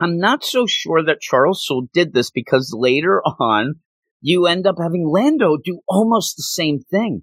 I'm 0.00 0.18
not 0.18 0.44
so 0.44 0.66
sure 0.66 1.04
that 1.04 1.20
Charles 1.20 1.64
Soule 1.64 1.88
did 1.92 2.12
this 2.12 2.30
because 2.30 2.74
later 2.76 3.22
on, 3.38 3.74
you 4.20 4.46
end 4.46 4.66
up 4.66 4.76
having 4.80 5.06
Lando 5.06 5.56
do 5.62 5.80
almost 5.86 6.36
the 6.36 6.42
same 6.42 6.80
thing 6.90 7.22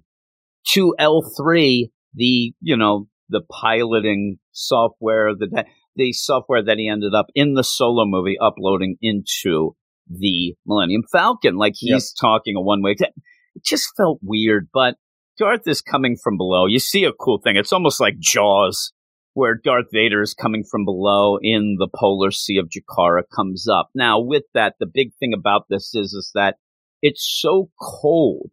to 0.68 0.94
L3, 0.98 1.90
the, 2.14 2.54
you 2.60 2.76
know, 2.76 3.08
the 3.28 3.42
piloting 3.50 4.38
software, 4.52 5.34
the, 5.34 5.64
the 5.96 6.12
software 6.12 6.62
that 6.62 6.78
he 6.78 6.88
ended 6.88 7.14
up 7.14 7.26
in 7.34 7.54
the 7.54 7.64
solo 7.64 8.04
movie 8.06 8.36
uploading 8.40 8.96
into 9.02 9.74
the 10.08 10.54
Millennium 10.66 11.02
Falcon. 11.10 11.56
Like 11.56 11.74
he's 11.76 12.12
talking 12.12 12.56
a 12.56 12.60
one 12.60 12.82
way. 12.82 12.94
It 12.98 13.64
just 13.64 13.88
felt 13.96 14.20
weird, 14.22 14.68
but 14.72 14.94
Darth 15.38 15.66
is 15.66 15.80
coming 15.80 16.16
from 16.16 16.36
below. 16.36 16.66
You 16.66 16.78
see 16.78 17.04
a 17.04 17.12
cool 17.12 17.38
thing. 17.38 17.56
It's 17.56 17.72
almost 17.72 18.00
like 18.00 18.18
Jaws, 18.18 18.92
where 19.34 19.54
Darth 19.54 19.86
Vader 19.92 20.20
is 20.20 20.34
coming 20.34 20.62
from 20.62 20.84
below 20.84 21.38
in 21.40 21.76
the 21.78 21.88
polar 21.94 22.30
sea 22.30 22.58
of 22.58 22.68
Jekara 22.68 23.22
comes 23.34 23.66
up. 23.66 23.88
Now, 23.94 24.20
with 24.20 24.44
that, 24.54 24.74
the 24.78 24.86
big 24.86 25.14
thing 25.18 25.32
about 25.32 25.66
this 25.68 25.94
is, 25.94 26.12
is 26.12 26.30
that 26.34 26.56
it's 27.00 27.26
so 27.26 27.70
cold 27.80 28.50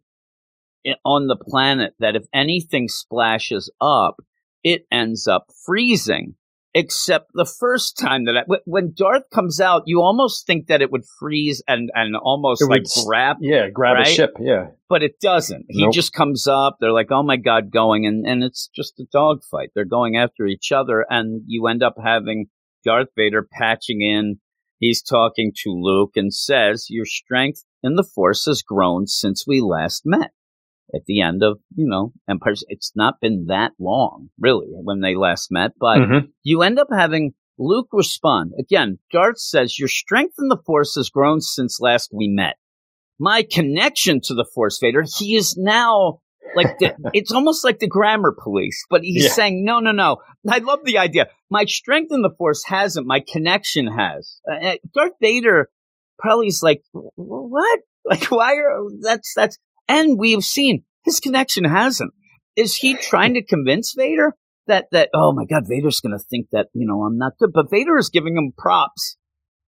on 1.04 1.26
the 1.26 1.36
planet 1.36 1.92
that 1.98 2.16
if 2.16 2.24
anything 2.32 2.88
splashes 2.88 3.70
up, 3.80 4.16
it 4.64 4.86
ends 4.90 5.28
up 5.28 5.46
freezing. 5.64 6.34
Except 6.72 7.32
the 7.34 7.44
first 7.44 7.98
time 7.98 8.26
that 8.26 8.36
I, 8.36 8.56
when 8.64 8.92
Darth 8.94 9.28
comes 9.30 9.60
out, 9.60 9.82
you 9.86 10.00
almost 10.02 10.46
think 10.46 10.68
that 10.68 10.80
it 10.80 10.92
would 10.92 11.04
freeze 11.18 11.60
and, 11.66 11.90
and 11.94 12.14
almost 12.14 12.62
It 12.62 12.66
like 12.66 12.82
would 12.82 13.06
grab 13.06 13.38
yeah, 13.40 13.68
grab 13.70 13.96
Right? 13.96 14.06
a 14.06 14.10
ship. 14.10 14.34
Yeah, 14.38 14.68
but 14.88 15.02
it 15.02 15.18
doesn't. 15.20 15.66
He 15.68 15.82
Nope. 15.82 15.92
just 15.92 16.12
comes 16.12 16.46
up. 16.46 16.76
They're 16.78 16.92
like, 16.92 17.10
"Oh 17.10 17.24
my 17.24 17.36
god," 17.38 17.72
going, 17.72 18.06
and 18.06 18.24
and 18.24 18.44
it's 18.44 18.68
just 18.68 19.00
a 19.00 19.04
dogfight. 19.12 19.70
They're 19.74 19.84
going 19.84 20.16
after 20.16 20.46
each 20.46 20.70
other, 20.70 21.04
and 21.10 21.42
you 21.46 21.66
end 21.66 21.82
up 21.82 21.96
having 22.00 22.46
Darth 22.84 23.08
Vader 23.16 23.42
patching 23.50 24.00
in. 24.02 24.38
He's 24.78 25.02
talking 25.02 25.52
to 25.64 25.70
Luke 25.72 26.12
and 26.14 26.32
says, 26.32 26.86
"Your 26.88 27.04
strength 27.04 27.64
in 27.82 27.96
the 27.96 28.04
Force 28.04 28.44
has 28.46 28.62
grown 28.62 29.08
since 29.08 29.44
we 29.44 29.60
last 29.60 30.02
met." 30.06 30.30
At 30.94 31.04
the 31.06 31.20
end 31.20 31.42
of 31.42 31.58
you 31.76 31.86
know 31.86 32.12
Empire, 32.28 32.54
it's 32.68 32.92
not 32.96 33.20
been 33.20 33.46
that 33.48 33.72
long, 33.78 34.30
really, 34.38 34.66
when 34.70 35.00
they 35.00 35.14
last 35.14 35.50
met, 35.50 35.72
but 35.78 35.98
Mhm. 35.98 36.28
you 36.42 36.62
end 36.62 36.78
up 36.78 36.88
having 36.92 37.32
Luke 37.58 37.88
respond. 37.92 38.52
Again, 38.58 38.98
Darth 39.12 39.38
says, 39.38 39.78
Your 39.78 39.88
strength 39.88 40.34
in 40.38 40.48
the 40.48 40.56
Force 40.66 40.94
has 40.94 41.10
grown 41.10 41.40
since 41.42 41.78
last 41.80 42.10
we 42.12 42.26
met. 42.28 42.56
My 43.18 43.42
connection 43.42 44.20
to 44.24 44.34
the 44.34 44.46
Force, 44.54 44.78
Vader, 44.80 45.04
he 45.18 45.36
is 45.36 45.56
now 45.58 46.20
like, 46.56 46.78
the, 46.78 46.92
it's 47.12 47.30
almost 47.30 47.62
like 47.62 47.78
the 47.78 47.86
grammar 47.86 48.34
police, 48.42 48.82
but 48.90 49.02
he's 49.02 49.24
Yeah. 49.24 49.30
saying, 49.30 49.64
No, 49.64 49.78
no, 49.78 49.92
no. 49.92 50.16
I 50.48 50.58
love 50.58 50.80
the 50.84 50.96
idea. 50.98 51.28
My 51.50 51.64
strength 51.66 52.10
in 52.12 52.22
the 52.22 52.30
Force 52.38 52.64
hasn't, 52.66 53.06
my 53.06 53.20
connection 53.20 53.86
has. 53.88 54.40
Uh, 54.50 54.54
uh, 54.68 54.74
Darth 54.94 55.12
Vader 55.20 55.68
probably 56.18 56.46
is 56.48 56.60
like, 56.62 56.82
What? 56.92 57.80
Like, 58.06 58.24
why 58.30 58.54
are, 58.54 58.80
that's, 59.02 59.34
that's, 59.36 59.58
and 59.90 60.18
we've 60.18 60.44
seen 60.44 60.84
his 61.04 61.20
connection 61.20 61.64
hasn't. 61.64 62.12
Is 62.56 62.74
he 62.76 62.94
trying 62.94 63.34
to 63.34 63.44
convince 63.44 63.92
Vader? 63.94 64.34
that 64.66 64.86
that 64.92 65.08
oh 65.14 65.32
my 65.32 65.44
god 65.46 65.64
vader's 65.66 66.00
going 66.00 66.16
to 66.16 66.24
think 66.30 66.46
that 66.52 66.68
you 66.74 66.86
know 66.86 67.02
i'm 67.02 67.16
not 67.18 67.32
good 67.40 67.50
but 67.52 67.70
vader 67.70 67.96
is 67.96 68.08
giving 68.10 68.36
him 68.36 68.52
props 68.56 69.16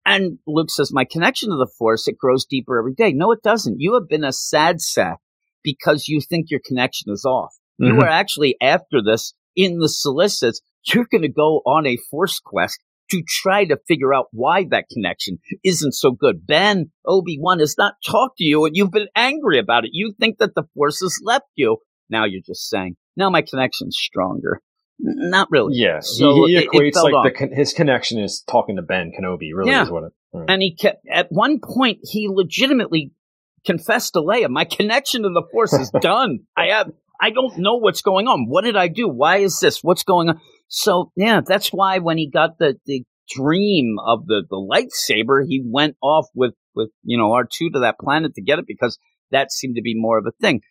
and 0.07 0.39
luke 0.47 0.71
says 0.71 0.93
my 0.93 1.05
connection 1.05 1.49
to 1.51 1.57
the 1.57 1.71
force 1.79 2.07
it 2.07 2.17
grows 2.19 2.45
deeper 2.45 2.79
every 2.79 2.93
day 2.95 3.13
no 3.13 3.33
it 3.33 3.43
doesn't 3.43 3.81
you 3.81 3.95
have 3.95 4.07
been 4.09 4.23
a 4.23 4.33
sad 4.33 4.81
sack 4.81 5.19
because 5.65 6.07
you 6.09 6.21
think 6.21 6.51
your 6.51 6.61
connection 6.65 7.11
is 7.11 7.25
off 7.25 7.53
you 7.79 7.95
Mhm. 7.95 8.03
are 8.03 8.09
actually 8.09 8.55
after 8.63 9.03
this 9.05 9.35
in 9.57 9.79
the 9.79 9.89
solicits 9.89 10.61
you're 10.85 11.07
going 11.11 11.23
to 11.23 11.29
go 11.29 11.63
on 11.67 11.85
a 11.87 11.97
force 12.11 12.39
quest 12.39 12.79
to 13.11 13.23
try 13.27 13.65
to 13.65 13.77
figure 13.89 14.15
out 14.15 14.27
why 14.33 14.65
that 14.71 14.87
connection 14.93 15.39
isn't 15.65 15.93
so 15.93 16.13
good. 16.13 16.47
Ben 16.47 16.91
Obi-Wan 17.07 17.59
has 17.59 17.75
not 17.77 17.95
talked 18.07 18.39
to 18.39 18.45
you 18.45 18.65
and 18.65 18.77
you've 18.77 18.91
been 18.91 19.09
angry 19.17 19.59
about 19.59 19.85
it. 19.85 19.91
You 19.93 20.15
think 20.19 20.39
that 20.39 20.55
the 20.55 20.65
force 20.75 21.01
has 21.01 21.19
left 21.23 21.47
you. 21.57 21.79
Now 22.09 22.25
you're 22.25 22.43
just 22.47 22.69
saying, 22.71 22.97
now 23.17 23.29
my 23.31 23.43
connection's 23.43 23.97
stronger. 24.01 24.61
Not 24.99 25.49
really. 25.51 25.75
Yeah, 25.77 25.99
So 26.01 26.47
he, 26.47 26.53
he 26.53 26.57
it- 26.59 26.65
it 26.65 26.71
equates 26.71 26.95
felt 26.95 27.13
like 27.13 27.33
the 27.33 27.39
con- 27.39 27.53
his 27.57 27.73
connection 27.73 28.19
is 28.21 28.43
talking 28.49 28.77
to 28.77 28.83
Ben 28.83 29.11
Kenobi. 29.19 29.51
Really 29.55 29.71
Yeah. 29.71 29.83
is 29.83 29.91
what 29.91 30.05
it. 30.05 30.13
right. 30.33 30.49
And 30.49 30.63
he 30.63 30.75
kept, 30.75 31.05
at 31.11 31.27
one 31.31 31.59
point, 31.63 31.99
he 32.05 32.29
legitimately 32.31 33.11
confessed 33.67 34.13
to 34.15 34.21
Leia, 34.21 34.49
my 34.49 34.65
connection 34.65 35.23
to 35.23 35.29
the 35.29 35.43
Force 35.53 35.73
is 35.73 35.91
done. 36.01 36.41
I 36.57 36.67
have, 36.67 36.91
I 37.21 37.31
don't 37.31 37.59
know 37.59 37.77
what's 37.77 38.03
going 38.03 38.27
on. 38.29 38.47
What 38.49 38.65
did 38.65 38.77
I 38.77 38.89
do? 38.89 39.09
Why 39.09 39.39
is 39.39 39.59
this? 39.61 39.83
What's 39.83 40.03
going 40.05 40.29
on? 40.29 40.41
So, 40.75 41.13
yeah, 41.17 41.43
that's 41.47 41.69
why 41.69 41.99
when 41.99 42.17
he 42.17 42.31
got 42.31 42.57
the, 42.59 42.79
the 42.87 43.05
dream 43.29 43.97
of 44.07 44.25
the, 44.27 44.43
the 44.49 44.57
lightsaber, 44.57 45.45
he 45.47 45.63
went 45.63 45.97
off 46.03 46.29
with, 46.35 46.55
with, 46.75 46.89
you 47.03 47.19
know, 47.19 47.29
R2 47.29 47.75
to 47.75 47.81
that 47.81 47.99
planet 48.01 48.35
to 48.37 48.43
get 48.43 48.59
it 48.59 48.65
because 48.67 48.99
that 49.31 49.53
seemed 49.53 49.77
to 49.77 49.83
be 49.83 49.93
more 49.95 50.17
of 50.17 50.25
a 50.27 50.33
thing. 50.41 50.63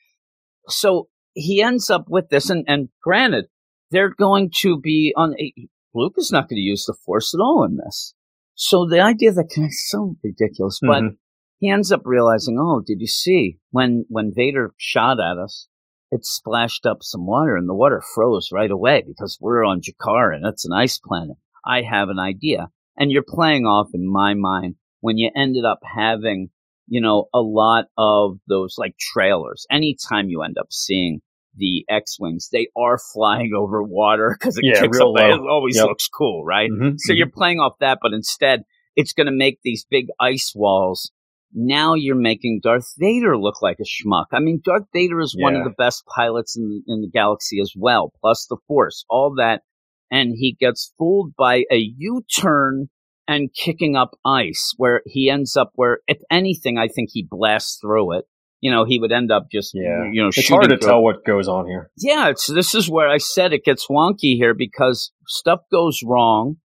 So 0.67 1.07
he 1.33 1.61
ends 1.61 1.91
up 1.91 2.05
with 2.09 2.29
this, 2.29 2.49
and, 2.49 2.65
and 2.67 2.89
granted, 3.03 3.45
they're 3.91 4.09
going 4.09 4.49
to 4.61 4.79
be 4.79 5.13
on. 5.15 5.35
A 5.39 5.53
Luke 5.93 6.15
is 6.17 6.31
not 6.31 6.49
going 6.49 6.57
to 6.57 6.61
use 6.61 6.85
the 6.85 6.95
Force 7.05 7.35
at 7.35 7.39
all 7.39 7.63
in 7.63 7.77
this. 7.77 8.15
So 8.55 8.87
the 8.87 9.01
idea 9.01 9.31
that 9.33 9.51
kind 9.53 9.69
so 9.87 10.15
ridiculous, 10.23 10.79
but 10.81 11.03
Mhm. 11.03 11.17
he 11.59 11.69
ends 11.69 11.91
up 11.91 12.01
realizing, 12.05 12.57
oh, 12.59 12.81
did 12.83 13.01
you 13.01 13.07
see 13.07 13.59
when 13.69 14.05
when 14.09 14.33
Vader 14.33 14.73
shot 14.77 15.19
at 15.19 15.37
us? 15.37 15.67
It 16.11 16.25
splashed 16.25 16.85
up 16.85 17.03
some 17.03 17.25
water, 17.25 17.55
and 17.55 17.69
the 17.69 17.73
water 17.73 18.01
froze 18.13 18.49
right 18.51 18.69
away 18.69 19.03
because 19.07 19.37
we're 19.39 19.63
on 19.65 19.81
Jakar 19.81 20.35
and 20.35 20.45
it's 20.45 20.65
an 20.65 20.73
ice 20.73 20.99
planet. 20.99 21.37
I 21.65 21.83
have 21.83 22.09
an 22.09 22.19
idea, 22.19 22.69
and 22.97 23.11
you're 23.11 23.23
playing 23.25 23.65
off 23.65 23.89
in 23.93 24.05
my 24.11 24.33
mind 24.33 24.75
when 24.99 25.17
you 25.17 25.31
ended 25.35 25.63
up 25.65 25.79
having, 25.83 26.49
you 26.87 26.99
know, 27.01 27.27
a 27.33 27.39
lot 27.39 27.85
of 27.97 28.37
those 28.47 28.75
like 28.77 28.97
trailers. 28.97 29.65
Anytime 29.71 30.27
you 30.29 30.41
end 30.41 30.57
up 30.59 30.67
seeing 30.71 31.21
the 31.55 31.85
X-wings, 31.89 32.49
they 32.51 32.67
are 32.75 32.97
flying 33.13 33.53
over 33.57 33.81
water 33.81 34.35
because 34.37 34.57
it 34.57 34.65
Yeah, 34.65 34.81
kicks 34.81 34.97
real 34.97 35.13
up. 35.17 35.39
It 35.39 35.49
always 35.49 35.77
Yep. 35.77 35.85
looks 35.87 36.07
cool, 36.09 36.43
right? 36.43 36.69
Mhm, 36.69 36.95
So 36.97 37.13
mhm. 37.13 37.17
you're 37.17 37.29
playing 37.29 37.59
off 37.59 37.77
that, 37.79 37.99
but 38.01 38.13
instead 38.13 38.63
it's 38.95 39.13
going 39.13 39.27
to 39.27 39.31
make 39.31 39.59
these 39.63 39.85
big 39.89 40.07
ice 40.19 40.51
walls. 40.53 41.11
Now 41.53 41.95
you're 41.95 42.15
making 42.15 42.61
Darth 42.63 42.93
Vader 42.97 43.37
look 43.37 43.61
like 43.61 43.77
a 43.79 43.83
schmuck. 43.83 44.25
I 44.31 44.39
mean, 44.39 44.61
Darth 44.63 44.85
Vader 44.93 45.19
is 45.19 45.35
one 45.37 45.55
of 45.55 45.63
the 45.63 45.73
best 45.77 46.03
pilots 46.15 46.57
in, 46.57 46.83
in 46.87 47.01
the 47.01 47.09
galaxy 47.09 47.59
as 47.61 47.73
well, 47.75 48.11
plus 48.21 48.47
the 48.49 48.57
Force, 48.67 49.05
all 49.09 49.35
that. 49.37 49.61
And 50.09 50.33
he 50.35 50.55
gets 50.59 50.93
fooled 50.97 51.33
by 51.37 51.63
a 51.71 51.77
U-turn 51.97 52.89
and 53.27 53.49
kicking 53.53 53.95
up 53.95 54.11
ice 54.25 54.73
where 54.77 55.01
he 55.05 55.29
ends 55.29 55.55
up 55.55 55.71
where, 55.75 55.99
if 56.07 56.17
anything, 56.29 56.77
I 56.77 56.87
think 56.87 57.09
he 57.11 57.25
blasts 57.29 57.79
through 57.81 58.17
it. 58.17 58.25
You 58.59 58.69
know, 58.69 58.85
he 58.85 58.99
would 58.99 59.11
end 59.11 59.31
up 59.31 59.47
just, 59.51 59.71
yeah, 59.73 60.03
you 60.11 60.21
know, 60.21 60.27
it's 60.27 60.47
hard 60.47 60.69
to 60.69 60.75
it 60.75 60.81
tell 60.81 61.01
what 61.01 61.25
goes 61.25 61.47
on 61.47 61.65
here. 61.65 61.89
yeah, 61.97 62.29
it's 62.29 62.45
this 62.45 62.75
is 62.75 62.89
where 62.89 63.09
I 63.09 63.17
said 63.17 63.53
it 63.53 63.63
gets 63.63 63.87
wonky 63.87 64.35
here 64.35 64.53
because 64.53 65.11
stuff 65.27 65.61
goes 65.71 66.01
wrong. 66.05 66.57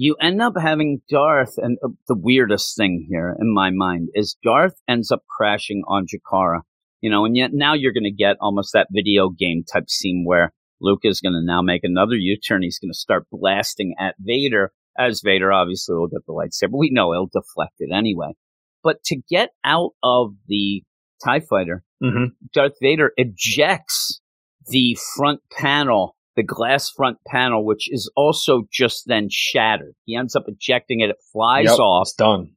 You 0.00 0.14
end 0.20 0.40
up 0.40 0.52
having 0.56 1.02
Darth, 1.10 1.54
and 1.58 1.76
uh, 1.84 1.88
the 2.06 2.14
weirdest 2.14 2.76
thing 2.76 3.08
here 3.10 3.36
in 3.40 3.52
my 3.52 3.70
mind 3.70 4.10
is 4.14 4.36
Darth 4.44 4.80
ends 4.88 5.10
up 5.10 5.24
crashing 5.28 5.82
on 5.88 6.06
Jekara. 6.06 6.60
You 7.00 7.10
know, 7.10 7.24
and 7.24 7.36
yet 7.36 7.50
now 7.52 7.74
you're 7.74 7.92
going 7.92 8.04
to 8.04 8.12
get 8.12 8.36
almost 8.40 8.72
that 8.74 8.86
video 8.92 9.28
game 9.28 9.64
type 9.70 9.90
scene 9.90 10.22
where 10.24 10.52
Luke 10.80 11.00
is 11.02 11.20
going 11.20 11.32
to 11.32 11.44
now 11.44 11.62
make 11.62 11.82
another 11.82 12.14
U-turn. 12.14 12.62
He's 12.62 12.78
going 12.78 12.92
to 12.92 12.98
start 12.98 13.26
blasting 13.32 13.96
at 13.98 14.14
Vader, 14.20 14.70
as 14.96 15.20
Vader 15.20 15.52
obviously 15.52 15.96
will 15.96 16.06
get 16.06 16.24
the 16.26 16.32
lightsaber. 16.32 16.78
We 16.78 16.90
know 16.90 17.10
he'll 17.10 17.26
deflect 17.26 17.74
it 17.80 17.90
anyway. 17.92 18.34
But 18.84 19.02
to 19.06 19.20
get 19.28 19.50
out 19.64 19.90
of 20.04 20.34
the 20.46 20.84
TIE 21.24 21.40
fighter, 21.40 21.82
hmm 22.00 22.26
Darth 22.52 22.74
Vader 22.80 23.12
ejects 23.16 24.20
the 24.68 24.96
front 25.16 25.40
panel, 25.50 26.14
the 26.38 26.44
glass 26.44 26.88
front 26.88 27.18
panel, 27.26 27.66
which 27.66 27.92
is 27.92 28.10
also 28.16 28.62
just 28.72 29.02
then 29.08 29.26
shattered. 29.28 29.94
He 30.04 30.14
ends 30.14 30.36
up 30.36 30.44
ejecting 30.46 31.00
it. 31.00 31.10
It 31.10 31.16
flies 31.32 31.64
Yep, 31.64 31.78
off, 31.80 32.06
it's 32.06 32.14
done. 32.14 32.52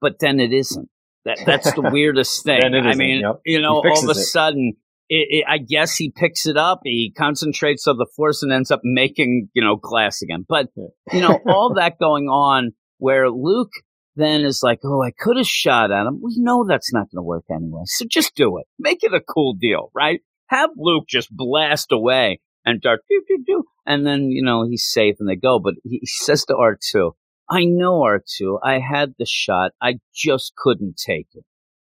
but 0.00 0.20
then 0.20 0.38
it 0.38 0.52
isn't. 0.52 0.88
That, 1.24 1.40
that's 1.44 1.72
the 1.74 1.82
weirdest 1.92 2.44
thing. 2.44 2.60
Then 2.62 2.74
it 2.74 2.86
I 2.86 2.94
mean, 2.94 3.20
yep. 3.22 3.40
you 3.44 3.60
know, 3.60 3.82
all 3.84 3.98
of 4.10 4.16
a 4.16 4.18
it. 4.18 4.22
sudden, 4.24 4.74
it, 5.08 5.26
it, 5.28 5.44
I 5.48 5.58
guess 5.58 5.96
he 5.96 6.12
picks 6.14 6.46
it 6.46 6.56
up, 6.56 6.82
he 6.84 7.12
concentrates 7.18 7.88
on 7.88 7.96
the 7.96 8.06
force 8.14 8.44
and 8.44 8.52
ends 8.52 8.70
up 8.70 8.80
making, 8.84 9.48
you 9.54 9.62
know, 9.62 9.74
glass 9.74 10.22
again. 10.22 10.46
But, 10.48 10.68
you 11.12 11.20
know, 11.20 11.40
all 11.48 11.74
that 11.74 11.98
going 11.98 12.26
on 12.28 12.70
where 12.98 13.28
Luke 13.28 13.72
then 14.14 14.42
is 14.42 14.60
like, 14.62 14.78
oh, 14.84 15.02
I 15.02 15.10
could 15.10 15.36
have 15.36 15.48
shot 15.48 15.90
at 15.90 16.06
him. 16.06 16.20
We 16.22 16.34
know 16.36 16.64
that's 16.64 16.92
not 16.92 17.10
going 17.10 17.18
to 17.18 17.22
work 17.22 17.44
anyway. 17.50 17.82
So 17.86 18.04
just 18.08 18.36
do 18.36 18.58
it. 18.58 18.66
Make 18.78 19.02
it 19.02 19.12
a 19.12 19.20
cool 19.20 19.54
deal, 19.54 19.90
right? 19.96 20.20
Have 20.46 20.70
Luke 20.76 21.04
just 21.08 21.28
blast 21.34 21.90
away 21.90 22.40
and 22.64 22.80
Darth, 22.80 23.00
do, 23.08 23.22
do, 23.28 23.42
do. 23.46 23.64
And 23.86 24.06
then, 24.06 24.30
you 24.30 24.42
know, 24.42 24.66
he's 24.68 24.84
safe 24.90 25.16
and 25.18 25.28
they 25.28 25.36
go. 25.36 25.58
But 25.58 25.74
he, 25.84 25.98
he 26.00 26.06
says 26.06 26.44
to 26.46 26.54
R2, 26.54 27.12
I 27.50 27.64
know 27.64 28.00
R2. 28.00 28.58
I 28.62 28.78
had 28.78 29.14
the 29.18 29.26
shot. 29.26 29.72
I 29.80 29.94
just 30.14 30.52
couldn't 30.56 30.96
take 30.96 31.28
it. 31.34 31.44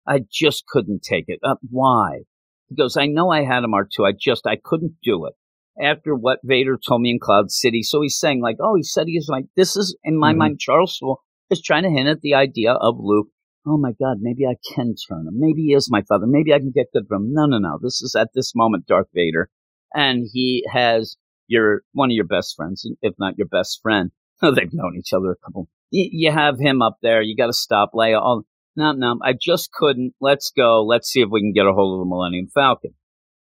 I 0.06 0.20
just 0.30 0.64
couldn't 0.66 1.02
take 1.02 1.26
it. 1.28 1.38
Uh, 1.42 1.56
why? 1.70 2.20
He 2.68 2.74
goes, 2.74 2.96
I 2.96 3.06
know 3.06 3.30
I 3.30 3.44
had 3.44 3.62
him 3.64 3.72
R2. 3.72 4.06
I 4.08 4.12
just, 4.18 4.46
I 4.46 4.56
couldn't 4.62 4.96
do 5.02 5.26
it. 5.26 5.34
After 5.80 6.14
what 6.14 6.40
Vader 6.44 6.76
told 6.78 7.02
me 7.02 7.10
in 7.10 7.18
Cloud 7.20 7.50
City. 7.50 7.82
So 7.82 8.02
he's 8.02 8.18
saying 8.18 8.42
like, 8.42 8.56
oh, 8.60 8.74
he 8.74 8.82
said 8.82 9.06
he's 9.06 9.28
like, 9.28 9.44
this 9.56 9.76
is 9.76 9.96
in 10.04 10.18
my 10.18 10.32
Mhm. 10.32 10.36
mind, 10.38 10.60
Charles 10.60 10.98
Soule 10.98 11.22
is 11.50 11.62
trying 11.62 11.84
to 11.84 11.90
hint 11.90 12.08
at 12.08 12.20
the 12.20 12.34
idea 12.34 12.72
of 12.72 12.96
Luke. 12.98 13.28
Oh 13.66 13.78
my 13.78 13.92
God, 13.92 14.18
maybe 14.20 14.44
I 14.44 14.56
can 14.74 14.94
turn 15.08 15.26
him. 15.28 15.38
Maybe 15.38 15.62
he 15.62 15.74
is 15.74 15.88
my 15.90 16.02
father. 16.02 16.26
Maybe 16.26 16.52
I 16.52 16.58
can 16.58 16.72
get 16.74 16.92
good 16.92 17.06
from 17.08 17.26
him. 17.26 17.32
No, 17.34 17.46
no, 17.46 17.58
no. 17.58 17.78
This 17.80 18.02
is 18.02 18.14
at 18.18 18.30
this 18.34 18.52
moment 18.56 18.86
Darth 18.86 19.06
Vader. 19.14 19.48
And 19.94 20.26
he 20.32 20.64
has 20.72 21.16
your, 21.48 21.82
one 21.92 22.10
of 22.10 22.14
your 22.14 22.26
best 22.26 22.54
friends, 22.56 22.86
if 23.02 23.14
not 23.18 23.36
your 23.38 23.48
best 23.48 23.80
friend. 23.82 24.10
They've 24.42 24.72
known 24.72 24.96
each 24.98 25.12
other 25.12 25.32
a 25.32 25.36
couple. 25.36 25.68
You, 25.90 26.08
you 26.10 26.30
have 26.32 26.58
him 26.58 26.82
up 26.82 26.98
there. 27.02 27.22
You 27.22 27.36
got 27.36 27.46
to 27.46 27.52
stop 27.52 27.90
Leia. 27.94 28.20
Oh, 28.22 28.44
no, 28.74 28.92
no, 28.92 29.18
I 29.22 29.34
just 29.38 29.70
couldn't. 29.72 30.14
Let's 30.20 30.50
go. 30.56 30.82
Let's 30.84 31.08
see 31.10 31.20
if 31.20 31.28
we 31.30 31.40
can 31.42 31.52
get 31.52 31.66
a 31.66 31.72
hold 31.72 32.00
of 32.00 32.06
the 32.06 32.08
Millennium 32.08 32.48
Falcon. 32.54 32.94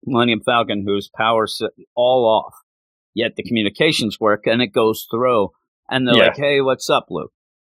Millennium 0.04 0.40
Falcon, 0.44 0.84
whose 0.86 1.08
power's 1.16 1.62
all 1.94 2.26
off, 2.26 2.54
yet 3.14 3.36
the 3.36 3.42
communications 3.44 4.18
work 4.20 4.46
and 4.46 4.60
it 4.60 4.68
goes 4.72 5.06
through. 5.10 5.50
And 5.88 6.06
they're 6.08 6.16
Yeah. 6.16 6.24
like, 6.26 6.36
hey, 6.36 6.60
what's 6.60 6.90
up, 6.90 7.06
Luke? 7.10 7.32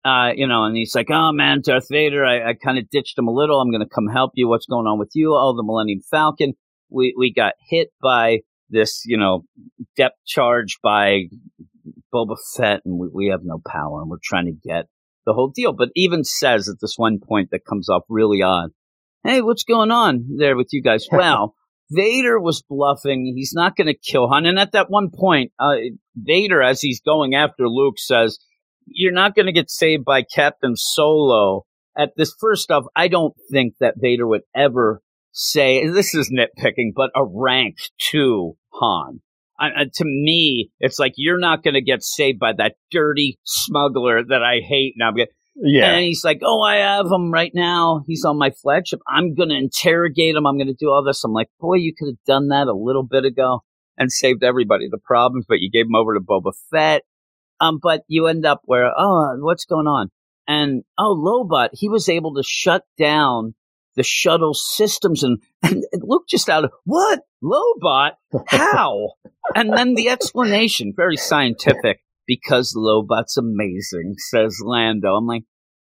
Uh, 0.03 0.31
you 0.35 0.47
know, 0.47 0.63
and 0.63 0.75
he's 0.77 0.93
like, 0.95 1.09
oh 1.09 1.31
man, 1.31 1.61
Darth 1.61 1.87
Vader, 1.89 2.23
I, 2.23 2.49
I 2.49 2.53
kind 2.53 2.77
of 2.77 2.89
ditched 2.89 3.17
him 3.17 3.27
a 3.27 3.33
little. 3.33 3.59
I'm 3.59 3.71
going 3.71 3.81
to 3.83 3.89
come 3.89 4.07
help 4.07 4.31
you. 4.35 4.47
What's 4.47 4.67
going 4.67 4.85
on 4.87 4.99
with 4.99 5.11
you? 5.13 5.33
Oh, 5.35 5.55
the 5.57 5.63
Millennium 5.63 6.01
Falcon. 6.09 6.53
We, 6.89 7.13
we 7.17 7.33
got 7.33 7.53
hit 7.69 7.89
by 8.01 8.39
this, 8.69 9.03
you 9.05 9.17
know, 9.17 9.43
depth 9.95 10.17
charge 10.25 10.77
by 10.81 11.25
Boba 12.13 12.37
Fett 12.55 12.81
and 12.85 12.99
we, 12.99 13.07
we 13.13 13.27
have 13.27 13.41
no 13.43 13.61
power 13.65 14.01
and 14.01 14.09
we're 14.09 14.17
trying 14.23 14.45
to 14.45 14.51
get 14.51 14.85
the 15.25 15.33
whole 15.33 15.49
deal. 15.49 15.73
But 15.73 15.89
even 15.95 16.23
says 16.23 16.69
at 16.69 16.77
this 16.81 16.95
one 16.97 17.19
point 17.19 17.49
that 17.51 17.65
comes 17.65 17.89
off 17.89 18.03
really 18.09 18.41
odd. 18.41 18.71
Hey, 19.23 19.41
what's 19.41 19.63
going 19.63 19.91
on 19.91 20.37
there 20.37 20.55
with 20.55 20.69
you 20.71 20.81
guys? 20.81 21.07
Well, 21.11 21.55
Vader 21.91 22.39
was 22.39 22.63
bluffing. 22.67 23.31
He's 23.35 23.53
not 23.53 23.75
going 23.75 23.87
to 23.87 23.93
kill 23.93 24.27
Han. 24.27 24.45
And 24.45 24.57
at 24.57 24.71
that 24.71 24.89
one 24.89 25.09
point, 25.13 25.51
uh, 25.59 25.75
Vader, 26.15 26.61
as 26.61 26.81
he's 26.81 26.99
going 26.99 27.35
after 27.35 27.67
Luke, 27.67 27.99
says, 27.99 28.39
You're 28.87 29.13
not 29.13 29.35
going 29.35 29.45
to 29.45 29.51
get 29.51 29.69
saved 29.69 30.03
by 30.03 30.23
Captain 30.23 30.75
Solo. 30.75 31.65
At 31.97 32.11
this 32.17 32.33
first 32.39 32.71
off, 32.71 32.85
I 32.95 33.07
don't 33.07 33.35
think 33.51 33.75
that 33.79 33.95
Vader 33.97 34.27
would 34.27 34.41
ever 34.55 35.01
say, 35.35 35.81
and 35.81 35.95
this 35.95 36.15
is 36.15 36.31
nitpicking, 36.31 36.93
but 36.95 37.11
a 37.15 37.23
rank 37.23 37.75
two 37.99 38.57
Han. 38.73 39.21
I, 39.59 39.65
I- 39.65 39.85
to 39.93 40.05
me, 40.05 40.71
it's 40.79 40.97
like 40.99 41.13
you're 41.17 41.39
not 41.39 41.63
going 41.63 41.75
to 41.75 41.81
get 41.81 42.03
saved 42.03 42.39
by 42.39 42.53
that 42.57 42.75
dirty 42.91 43.37
smuggler 43.43 44.23
that 44.23 44.41
I 44.41 44.61
hate. 44.67 44.93
Now, 44.97 45.11
Yeah, 45.57 45.91
and 45.91 46.03
he's 46.03 46.23
like, 46.25 46.39
"Oh, 46.43 46.61
I 46.61 46.77
have 46.77 47.05
him 47.05 47.31
right 47.31 47.51
now. 47.53 48.03
He's 48.07 48.25
on 48.25 48.37
my 48.37 48.51
flagship. 48.61 48.99
I'm 49.07 49.35
going 49.35 49.49
to 49.49 49.55
interrogate 49.55 50.35
him. 50.35 50.45
I'm 50.45 50.57
going 50.57 50.67
to 50.67 50.73
do 50.77 50.89
all 50.89 51.03
this." 51.03 51.23
I'm 51.23 51.31
like, 51.33 51.49
"Boy, 51.59 51.75
you 51.75 51.93
could 51.97 52.07
have 52.09 52.23
done 52.25 52.49
that 52.49 52.67
a 52.67 52.73
little 52.75 53.03
bit 53.03 53.23
ago 53.23 53.61
and 53.97 54.11
saved 54.11 54.43
everybody 54.43 54.87
the 54.89 54.99
problems, 55.03 55.45
but 55.47 55.59
you 55.59 55.69
gave 55.71 55.85
him 55.85 55.95
over 55.95 56.13
to 56.13 56.19
Boba 56.19 56.51
Fett." 56.71 57.03
Um, 57.61 57.79
but 57.81 58.01
you 58.09 58.27
end 58.27 58.45
up 58.45 58.61
where, 58.65 58.91
oh, 58.97 59.37
what's 59.39 59.63
going 59.63 59.87
on? 59.87 60.09
And 60.45 60.83
oh, 60.97 61.15
Lobot, 61.15 61.69
he 61.71 61.87
was 61.87 62.09
able 62.09 62.33
to 62.35 62.43
shut 62.45 62.83
down 62.97 63.55
the 63.95 64.03
shuttle 64.03 64.53
systems, 64.53 65.23
and, 65.23 65.39
and 65.63 65.83
Luke 66.01 66.25
just 66.27 66.49
out 66.49 66.65
of 66.65 66.71
what 66.83 67.21
Lobot? 67.43 68.11
How? 68.47 69.13
and 69.55 69.75
then 69.75 69.95
the 69.95 70.09
explanation, 70.09 70.93
very 70.95 71.17
scientific, 71.17 71.99
because 72.27 72.75
Lobot's 72.75 73.37
amazing, 73.37 74.15
says 74.17 74.59
Lando. 74.63 75.15
I'm 75.15 75.27
like, 75.27 75.43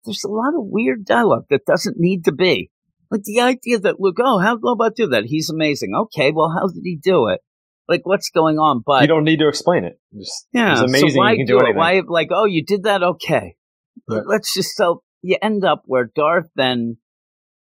there's 0.05 0.23
a 0.23 0.29
lot 0.29 0.55
of 0.55 0.65
weird 0.65 1.05
dialogue 1.05 1.45
that 1.49 1.65
doesn't 1.65 1.97
need 1.99 2.25
to 2.25 2.31
be. 2.31 2.71
Like 3.09 3.23
the 3.23 3.41
idea 3.41 3.77
that 3.79 3.99
Luke, 3.99 4.17
oh, 4.19 4.39
how 4.39 4.55
did 4.55 4.63
Lobot 4.63 4.95
do 4.95 5.07
that? 5.07 5.25
He's 5.25 5.49
amazing. 5.49 5.91
Okay, 6.03 6.31
well, 6.31 6.49
how 6.49 6.67
did 6.67 6.81
he 6.83 6.97
do 7.01 7.27
it? 7.27 7.41
Like, 7.87 8.05
what's 8.05 8.29
going 8.29 8.57
on? 8.57 8.83
But 8.85 9.01
you 9.01 9.07
don't 9.07 9.25
need 9.25 9.39
to 9.39 9.49
explain 9.49 9.83
it. 9.83 9.99
Just, 10.17 10.47
yeah, 10.53 10.71
it's 10.71 10.81
amazing. 10.81 11.09
So 11.09 11.17
why 11.17 11.31
you 11.33 11.39
can 11.39 11.45
do, 11.45 11.59
it? 11.59 11.75
Why, 11.75 12.01
like, 12.07 12.29
oh, 12.31 12.45
you 12.45 12.63
did 12.63 12.83
that? 12.83 13.03
Okay. 13.03 13.55
Yeah. 14.09 14.21
Let's 14.25 14.53
just 14.53 14.77
so 14.77 15.03
you 15.21 15.37
end 15.41 15.65
up 15.65 15.83
where 15.85 16.09
Darth 16.15 16.47
then 16.55 16.97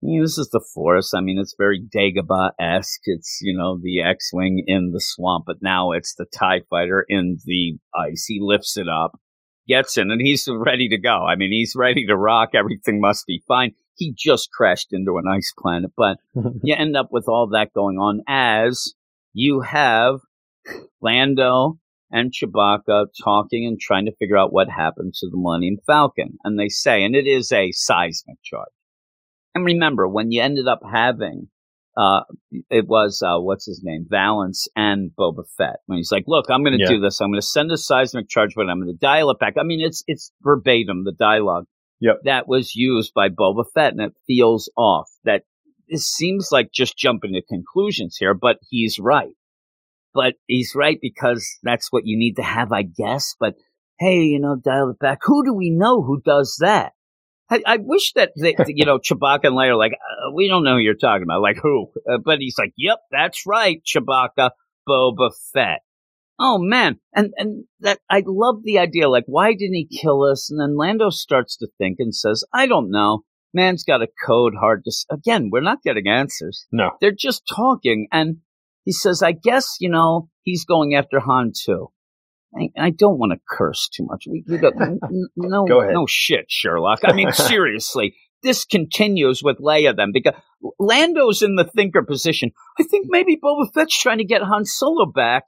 He 0.02 0.12
uses 0.12 0.50
the 0.50 0.64
Force. 0.74 1.14
I 1.16 1.22
mean, 1.22 1.40
it's 1.40 1.56
very 1.58 1.82
Dagobah 1.82 2.52
esque. 2.60 3.02
It's 3.06 3.40
you 3.42 3.58
know 3.58 3.80
the 3.82 4.02
X-wing 4.02 4.64
in 4.68 4.92
the 4.92 5.02
swamp, 5.02 5.46
but 5.48 5.58
now 5.62 5.92
it's 5.92 6.16
the 6.16 6.26
Tie 6.26 6.62
Fighter 6.70 7.06
in 7.08 7.38
the 7.46 7.78
ice. 7.96 8.26
He 8.28 8.40
lifts 8.40 8.78
it 8.78 8.88
up, 8.88 9.20
gets 9.68 9.98
in, 9.98 10.12
and 10.12 10.22
he's 10.22 10.48
ready 10.50 10.88
to 10.90 10.98
go. 10.98 11.26
I 11.26 11.36
mean, 11.36 11.52
he's 11.52 11.74
ready 11.76 12.06
to 12.06 12.16
rock. 12.16 12.50
Everything 12.54 13.02
must 13.02 13.26
be 13.26 13.44
fine. 13.48 13.72
He 13.96 14.14
just 14.16 14.52
crashed 14.52 14.90
into 14.92 15.18
an 15.18 15.28
ice 15.28 15.52
planet, 15.58 15.92
but 15.98 16.18
you 16.64 16.76
end 16.76 16.96
up 16.96 17.10
with 17.12 17.28
all 17.28 17.48
that 17.54 17.74
going 17.74 17.98
on 17.98 18.22
as 18.28 18.94
you 19.34 19.62
have 19.62 20.20
Lando 21.02 21.80
and 22.12 22.32
Chewbacca 22.32 23.08
talking 23.24 23.66
and 23.66 23.80
trying 23.80 24.06
to 24.06 24.16
figure 24.16 24.38
out 24.38 24.54
what 24.54 24.70
happened 24.70 25.14
to 25.16 25.30
the 25.30 25.38
Millennium 25.38 25.78
Falcon. 25.86 26.38
And 26.44 26.60
they 26.60 26.70
say, 26.70 27.04
and 27.04 27.16
it 27.16 27.28
is 27.28 27.52
a 27.52 27.72
seismic 27.72 28.38
charge. 28.44 28.68
And 29.58 29.66
remember, 29.66 30.08
when 30.08 30.32
you 30.32 30.42
ended 30.42 30.68
up 30.68 30.82
having, 30.90 31.50
uh, 31.98 32.22
it 32.70 32.88
was, 32.88 33.22
uh, 33.26 33.40
what's 33.40 33.66
his 33.66 33.82
name? 33.84 34.06
Valance 34.10 34.68
and 34.76 35.12
Boba 35.18 35.44
Fett. 35.58 35.78
When 35.88 35.98
he's 35.98 36.12
like, 36.12 36.26
look, 36.28 36.46
I'm 36.50 36.64
going 36.64 36.78
to 36.78 36.80
Yeah. 36.84 36.96
do 36.98 37.00
this. 37.02 37.20
I'm 37.20 37.30
going 37.32 37.42
to 37.42 37.46
send 37.48 37.72
a 37.72 37.78
seismic 37.78 38.30
charge, 38.30 38.54
but 38.56 38.70
I'm 38.70 38.80
going 38.80 38.94
to 38.94 39.00
dial 39.00 39.32
it 39.32 39.40
back. 39.40 39.56
I 39.60 39.64
mean, 39.64 39.82
it's, 39.82 40.04
it's 40.08 40.32
verbatim, 40.42 41.04
the 41.06 41.12
dialogue 41.12 41.66
Yep. 42.00 42.18
that 42.26 42.48
was 42.48 42.76
used 42.76 43.14
by 43.16 43.30
Boba 43.30 43.66
Fett, 43.74 43.94
and 43.94 44.02
it 44.02 44.14
feels 44.28 44.70
off. 44.78 45.10
That 45.24 45.42
it 45.88 46.02
seems 46.02 46.50
like 46.52 46.72
just 46.72 46.96
jumping 46.98 47.34
to 47.34 47.42
conclusions 47.42 48.18
here, 48.20 48.36
but 48.36 48.58
he's 48.70 49.00
right. 49.00 49.34
But 50.14 50.36
he's 50.46 50.74
right 50.76 51.00
because 51.02 51.48
that's 51.64 51.92
what 51.92 52.04
you 52.06 52.18
need 52.18 52.36
to 52.36 52.44
have, 52.44 52.72
I 52.72 52.84
guess. 52.84 53.36
But 53.40 53.56
hey, 54.00 54.20
you 54.22 54.40
know, 54.40 54.56
dial 54.64 54.92
it 54.92 55.00
back. 55.00 55.20
Who 55.24 55.44
do 55.44 55.54
we 55.54 55.72
know 55.72 56.04
who 56.04 56.22
does 56.24 56.58
that? 56.62 56.92
I, 57.50 57.62
I 57.66 57.78
wish 57.82 58.14
that, 58.14 58.32
they, 58.40 58.56
you 58.68 58.86
know, 58.86 59.00
Chewbacca 59.00 59.46
and 59.46 59.56
Leia 59.56 59.70
are 59.70 59.76
like, 59.76 59.94
uh, 59.94 60.32
we 60.34 60.48
don't 60.48 60.64
know 60.64 60.74
who 60.76 60.82
you're 60.82 60.96
talking 60.96 61.24
about. 61.24 61.42
Like 61.42 61.58
who? 61.62 61.88
Uh, 62.10 62.18
but 62.24 62.40
he's 62.40 62.58
like, 62.58 62.74
yep, 62.78 63.00
that's 63.12 63.46
right, 63.46 63.82
Chewbacca, 63.86 64.52
Boba 64.88 65.32
Fett. 65.54 65.80
Oh 66.40 66.60
man, 66.60 67.00
and 67.16 67.34
and 67.38 67.66
that 67.80 67.98
I 68.12 68.22
love 68.24 68.58
the 68.64 68.78
idea. 68.78 69.10
Like, 69.10 69.24
why 69.26 69.54
didn't 69.54 69.74
he 69.74 69.88
kill 69.88 70.22
us? 70.24 70.52
And 70.52 70.60
then 70.60 70.78
Lando 70.78 71.10
starts 71.10 71.58
to 71.58 71.68
think 71.80 71.96
and 71.98 72.14
says, 72.14 72.44
"I 72.54 72.68
don't 72.68 72.92
know. 72.92 73.24
Man's 73.56 73.84
got 73.84 74.04
a 74.04 74.08
code 74.24 74.54
hard 74.60 74.84
to." 74.84 74.90
s- 74.90 75.08
Again, 75.10 75.50
we're 75.52 75.62
not 75.62 75.82
getting 75.82 76.08
answers. 76.08 76.68
No. 76.72 76.92
They're 77.02 77.12
just 77.12 77.42
talking, 77.50 78.08
and 78.12 78.38
he 78.86 78.92
says, 78.92 79.24
"I 79.24 79.32
guess 79.32 79.78
you 79.80 79.90
know 79.90 80.30
he's 80.44 80.64
going 80.64 80.94
after 80.94 81.20
Han 81.20 81.54
too." 81.60 81.88
I, 82.56 82.70
I 82.80 82.90
don't 82.92 83.20
want 83.20 83.34
to 83.34 83.40
curse 83.48 83.90
too 83.90 84.06
much. 84.06 84.26
We, 84.30 84.44
we 84.48 84.58
got 84.58 84.74
no, 85.36 85.66
Go 85.66 85.82
ahead. 85.82 85.94
no 85.94 86.06
shit, 86.08 86.46
Sherlock. 86.50 87.00
I 87.04 87.14
mean, 87.14 87.32
seriously, 87.34 88.16
this 88.44 88.66
continues 88.66 89.42
with 89.44 89.58
Leia 89.58 89.96
then 89.96 90.12
because 90.14 90.34
Lando's 90.80 91.42
in 91.42 91.56
the 91.56 91.66
thinker 91.66 92.04
position. 92.04 92.52
I 92.80 92.84
think 92.84 93.08
maybe 93.10 93.38
Boba 93.38 93.72
Fett's 93.74 94.00
trying 94.00 94.20
to 94.20 94.26
get 94.26 94.42
Han 94.42 94.66
Solo 94.66 95.06
back. 95.12 95.44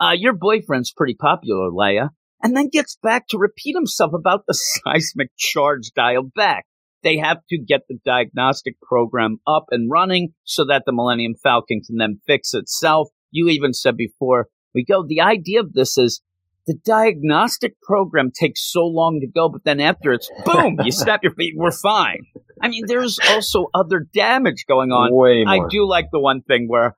Uh, 0.00 0.12
your 0.12 0.32
boyfriend's 0.32 0.92
pretty 0.92 1.14
popular, 1.14 1.70
Leia. 1.70 2.10
And 2.42 2.56
then 2.56 2.68
gets 2.68 2.98
back 3.02 3.26
to 3.28 3.38
repeat 3.38 3.74
himself 3.74 4.12
about 4.12 4.44
the 4.46 4.54
seismic 4.84 5.30
charge 5.36 5.92
dialed 5.94 6.32
back. 6.34 6.66
They 7.02 7.18
have 7.18 7.38
to 7.50 7.58
get 7.58 7.82
the 7.88 7.98
diagnostic 8.04 8.80
program 8.80 9.38
up 9.46 9.66
and 9.70 9.90
running 9.90 10.32
so 10.44 10.64
that 10.64 10.84
the 10.86 10.92
Millennium 10.92 11.34
Falcon 11.42 11.82
can 11.86 11.96
then 11.96 12.20
fix 12.26 12.54
itself. 12.54 13.08
You 13.30 13.48
even 13.48 13.74
said 13.74 13.96
before 13.96 14.48
we 14.74 14.84
go, 14.84 15.04
the 15.06 15.20
idea 15.20 15.60
of 15.60 15.74
this 15.74 15.98
is 15.98 16.22
the 16.66 16.74
diagnostic 16.84 17.80
program 17.82 18.30
takes 18.30 18.60
so 18.70 18.86
long 18.86 19.20
to 19.20 19.26
go, 19.26 19.48
but 19.48 19.64
then 19.64 19.80
after 19.80 20.12
it's 20.12 20.30
boom, 20.44 20.78
you 20.82 20.92
snap 20.92 21.22
your 21.22 21.34
feet, 21.34 21.54
we're 21.56 21.70
fine. 21.70 22.20
I 22.62 22.68
mean, 22.68 22.84
there's 22.86 23.18
also 23.30 23.66
other 23.74 24.06
damage 24.14 24.64
going 24.66 24.90
on. 24.90 25.14
Way 25.14 25.44
more. 25.44 25.66
I 25.66 25.68
do 25.68 25.86
like 25.86 26.06
the 26.10 26.20
one 26.20 26.40
thing 26.42 26.66
where 26.68 26.96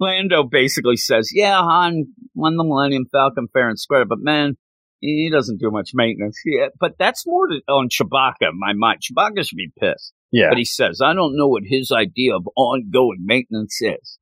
Lando 0.00 0.42
basically 0.42 0.96
says, 0.96 1.30
"Yeah, 1.32 1.60
Han 1.62 2.06
won 2.34 2.56
the 2.56 2.64
Millennium 2.64 3.06
Falcon 3.10 3.46
fair 3.52 3.68
and 3.68 3.78
square, 3.78 4.04
but 4.04 4.18
man, 4.18 4.56
he 5.00 5.30
doesn't 5.30 5.60
do 5.60 5.70
much 5.70 5.90
maintenance." 5.94 6.40
Yeah, 6.44 6.68
but 6.80 6.98
that's 6.98 7.26
more 7.26 7.46
to, 7.48 7.60
on 7.68 7.88
Chewbacca. 7.88 8.50
in 8.50 8.58
My 8.58 8.72
mind, 8.72 9.00
Chewbacca 9.00 9.46
should 9.46 9.56
be 9.56 9.72
pissed. 9.78 10.12
Yeah. 10.32 10.48
But 10.48 10.58
he 10.58 10.64
says, 10.64 11.00
"I 11.00 11.14
don't 11.14 11.36
know 11.36 11.48
what 11.48 11.62
his 11.64 11.92
idea 11.92 12.34
of 12.34 12.48
ongoing 12.56 13.20
maintenance 13.24 13.80
is." 13.80 14.18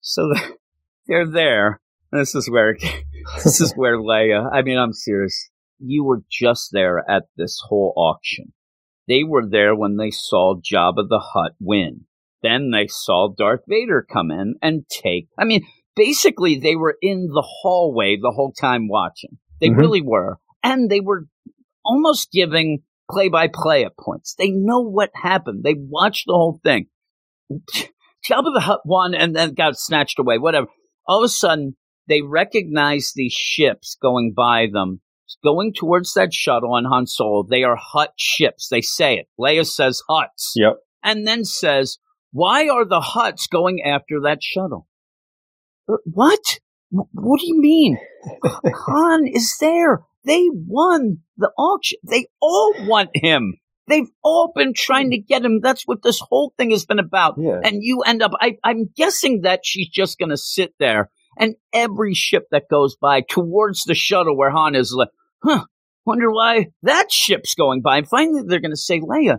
So 0.00 0.32
they're 1.06 1.30
there. 1.30 1.80
This 2.12 2.34
is 2.34 2.50
where 2.50 2.76
this 3.44 3.60
is 3.60 3.72
where 3.74 3.98
Leia. 3.98 4.48
I 4.52 4.62
mean, 4.62 4.78
I'm 4.78 4.92
serious. 4.92 5.50
You 5.78 6.04
were 6.04 6.22
just 6.30 6.70
there 6.72 7.04
at 7.08 7.24
this 7.36 7.58
whole 7.68 7.92
auction. 7.96 8.52
They 9.08 9.24
were 9.24 9.46
there 9.48 9.74
when 9.74 9.96
they 9.96 10.10
saw 10.10 10.56
Jabba 10.56 11.08
the 11.08 11.22
Hutt 11.34 11.52
win. 11.60 12.02
Then 12.42 12.70
they 12.70 12.86
saw 12.86 13.28
Darth 13.36 13.62
Vader 13.68 14.06
come 14.10 14.30
in 14.30 14.54
and 14.62 14.84
take. 14.88 15.28
I 15.38 15.44
mean, 15.44 15.62
basically, 15.96 16.58
they 16.58 16.76
were 16.76 16.96
in 17.02 17.28
the 17.32 17.46
hallway 17.46 18.16
the 18.16 18.32
whole 18.34 18.52
time 18.52 18.88
watching. 18.88 19.38
They 19.60 19.68
Mhm. 19.68 19.76
really 19.78 20.02
were. 20.02 20.38
And 20.62 20.90
they 20.90 21.00
were 21.00 21.26
almost 21.84 22.30
giving 22.32 22.82
play 23.10 23.28
by 23.28 23.48
play 23.52 23.84
at 23.84 23.96
points. 23.98 24.34
They 24.38 24.50
know 24.50 24.80
what 24.80 25.10
happened. 25.14 25.64
They 25.64 25.74
watched 25.76 26.26
the 26.26 26.34
whole 26.34 26.60
thing. 26.62 26.86
Jabba 27.50 28.52
the 28.54 28.60
Hutt 28.60 28.82
won 28.84 29.14
and 29.14 29.34
then 29.34 29.54
got 29.54 29.76
snatched 29.76 30.18
away, 30.18 30.38
whatever. 30.38 30.66
All 31.06 31.18
of 31.18 31.24
a 31.24 31.28
sudden, 31.28 31.76
they 32.10 32.20
recognize 32.20 33.12
these 33.14 33.32
ships 33.32 33.96
going 34.02 34.34
by 34.36 34.66
them, 34.70 35.00
going 35.42 35.72
towards 35.72 36.12
that 36.14 36.34
shuttle 36.34 36.74
on 36.74 36.84
Han 36.84 37.06
Solo. 37.06 37.44
They 37.48 37.62
are 37.62 37.76
Hutt 37.80 38.12
ships. 38.18 38.68
They 38.68 38.82
say 38.82 39.14
it. 39.16 39.28
Leia 39.40 39.64
says 39.64 40.02
Hutts 40.10 40.50
Yep. 40.56 40.74
and 41.02 41.26
then 41.26 41.44
says, 41.44 41.98
"Why 42.32 42.68
are 42.68 42.84
the 42.84 43.00
Hutts 43.00 43.48
going 43.50 43.80
after 43.82 44.20
that 44.24 44.42
shuttle?" 44.42 44.86
Uh, 45.88 45.96
What? 46.04 46.58
What 46.90 47.40
do 47.40 47.46
you 47.46 47.60
mean? 47.60 47.98
Han 48.86 49.26
is 49.26 49.56
there. 49.60 50.02
They 50.24 50.48
won 50.52 51.18
the 51.36 51.50
auction. 51.56 51.98
They 52.02 52.26
all 52.42 52.74
want 52.80 53.10
him. 53.14 53.58
They've 53.86 54.10
all 54.22 54.52
been 54.54 54.72
trying 54.74 55.10
to 55.10 55.18
get 55.18 55.44
him. 55.44 55.60
That's 55.60 55.84
what 55.86 56.02
this 56.02 56.20
whole 56.20 56.52
thing 56.58 56.72
has 56.72 56.84
been 56.84 56.98
about. 56.98 57.36
Yeah. 57.38 57.60
And 57.62 57.78
you 57.80 58.00
end 58.02 58.22
up, 58.22 58.32
I, 58.40 58.56
I'm 58.62 58.90
guessing 58.96 59.42
that 59.42 59.60
she's 59.64 59.88
just 59.88 60.18
going 60.18 60.28
to 60.30 60.36
sit 60.36 60.74
there 60.78 61.10
and 61.38 61.54
every 61.72 62.14
ship 62.14 62.44
that 62.50 62.64
goes 62.70 62.96
by 62.96 63.22
towards 63.28 63.84
the 63.84 63.94
shuttle 63.94 64.36
where 64.36 64.50
Han 64.50 64.74
is 64.74 64.94
like, 64.96 65.08
huh, 65.42 65.64
wonder 66.04 66.30
why 66.30 66.66
that 66.82 67.10
ship's 67.12 67.54
going 67.54 67.82
by. 67.82 67.98
And 67.98 68.08
finally 68.08 68.42
they're 68.46 68.60
going 68.60 68.72
to 68.72 68.76
say, 68.76 69.00
Leia, 69.00 69.38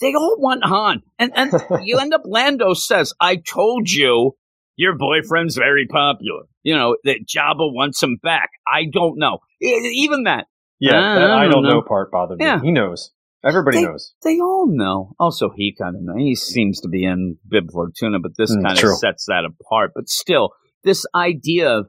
they 0.00 0.14
all 0.14 0.36
want 0.38 0.64
Han. 0.64 1.02
And, 1.18 1.32
and 1.34 1.52
you 1.84 1.98
end 1.98 2.14
up, 2.14 2.22
Lando 2.24 2.74
says, 2.74 3.12
I 3.20 3.36
told 3.36 3.90
you 3.90 4.36
your 4.76 4.96
boyfriend's 4.96 5.56
very 5.56 5.86
popular. 5.86 6.42
You 6.62 6.74
know, 6.76 6.96
that 7.04 7.26
Jabba 7.26 7.72
wants 7.72 8.02
him 8.02 8.18
back. 8.22 8.50
I 8.70 8.84
don't 8.90 9.18
know. 9.18 9.38
Even 9.60 10.24
that. 10.24 10.46
Yeah. 10.78 10.98
I 10.98 11.14
that 11.14 11.30
I 11.30 11.42
don't 11.44 11.52
don't 11.52 11.62
know. 11.64 11.70
know 11.76 11.82
part 11.82 12.10
bothered 12.10 12.38
me. 12.38 12.44
Yeah. 12.44 12.60
He 12.62 12.70
knows. 12.70 13.12
Everybody 13.42 13.82
knows. 13.82 14.14
They 14.22 14.38
all 14.38 14.66
know. 14.68 15.12
Also, 15.18 15.50
he 15.56 15.74
kind 15.74 15.96
of 15.96 16.02
knows. 16.02 16.18
He 16.18 16.34
seems 16.34 16.80
to 16.82 16.88
be 16.88 17.04
in 17.04 17.38
Bib 17.48 17.70
Fortuna, 17.72 18.18
but 18.20 18.32
this 18.36 18.54
Mm, 18.54 18.62
kind 18.62 18.78
of 18.78 18.98
sets 18.98 19.24
that 19.26 19.44
apart. 19.46 19.92
But 19.94 20.10
still, 20.10 20.50
this 20.84 21.04
idea 21.14 21.78
of, 21.78 21.86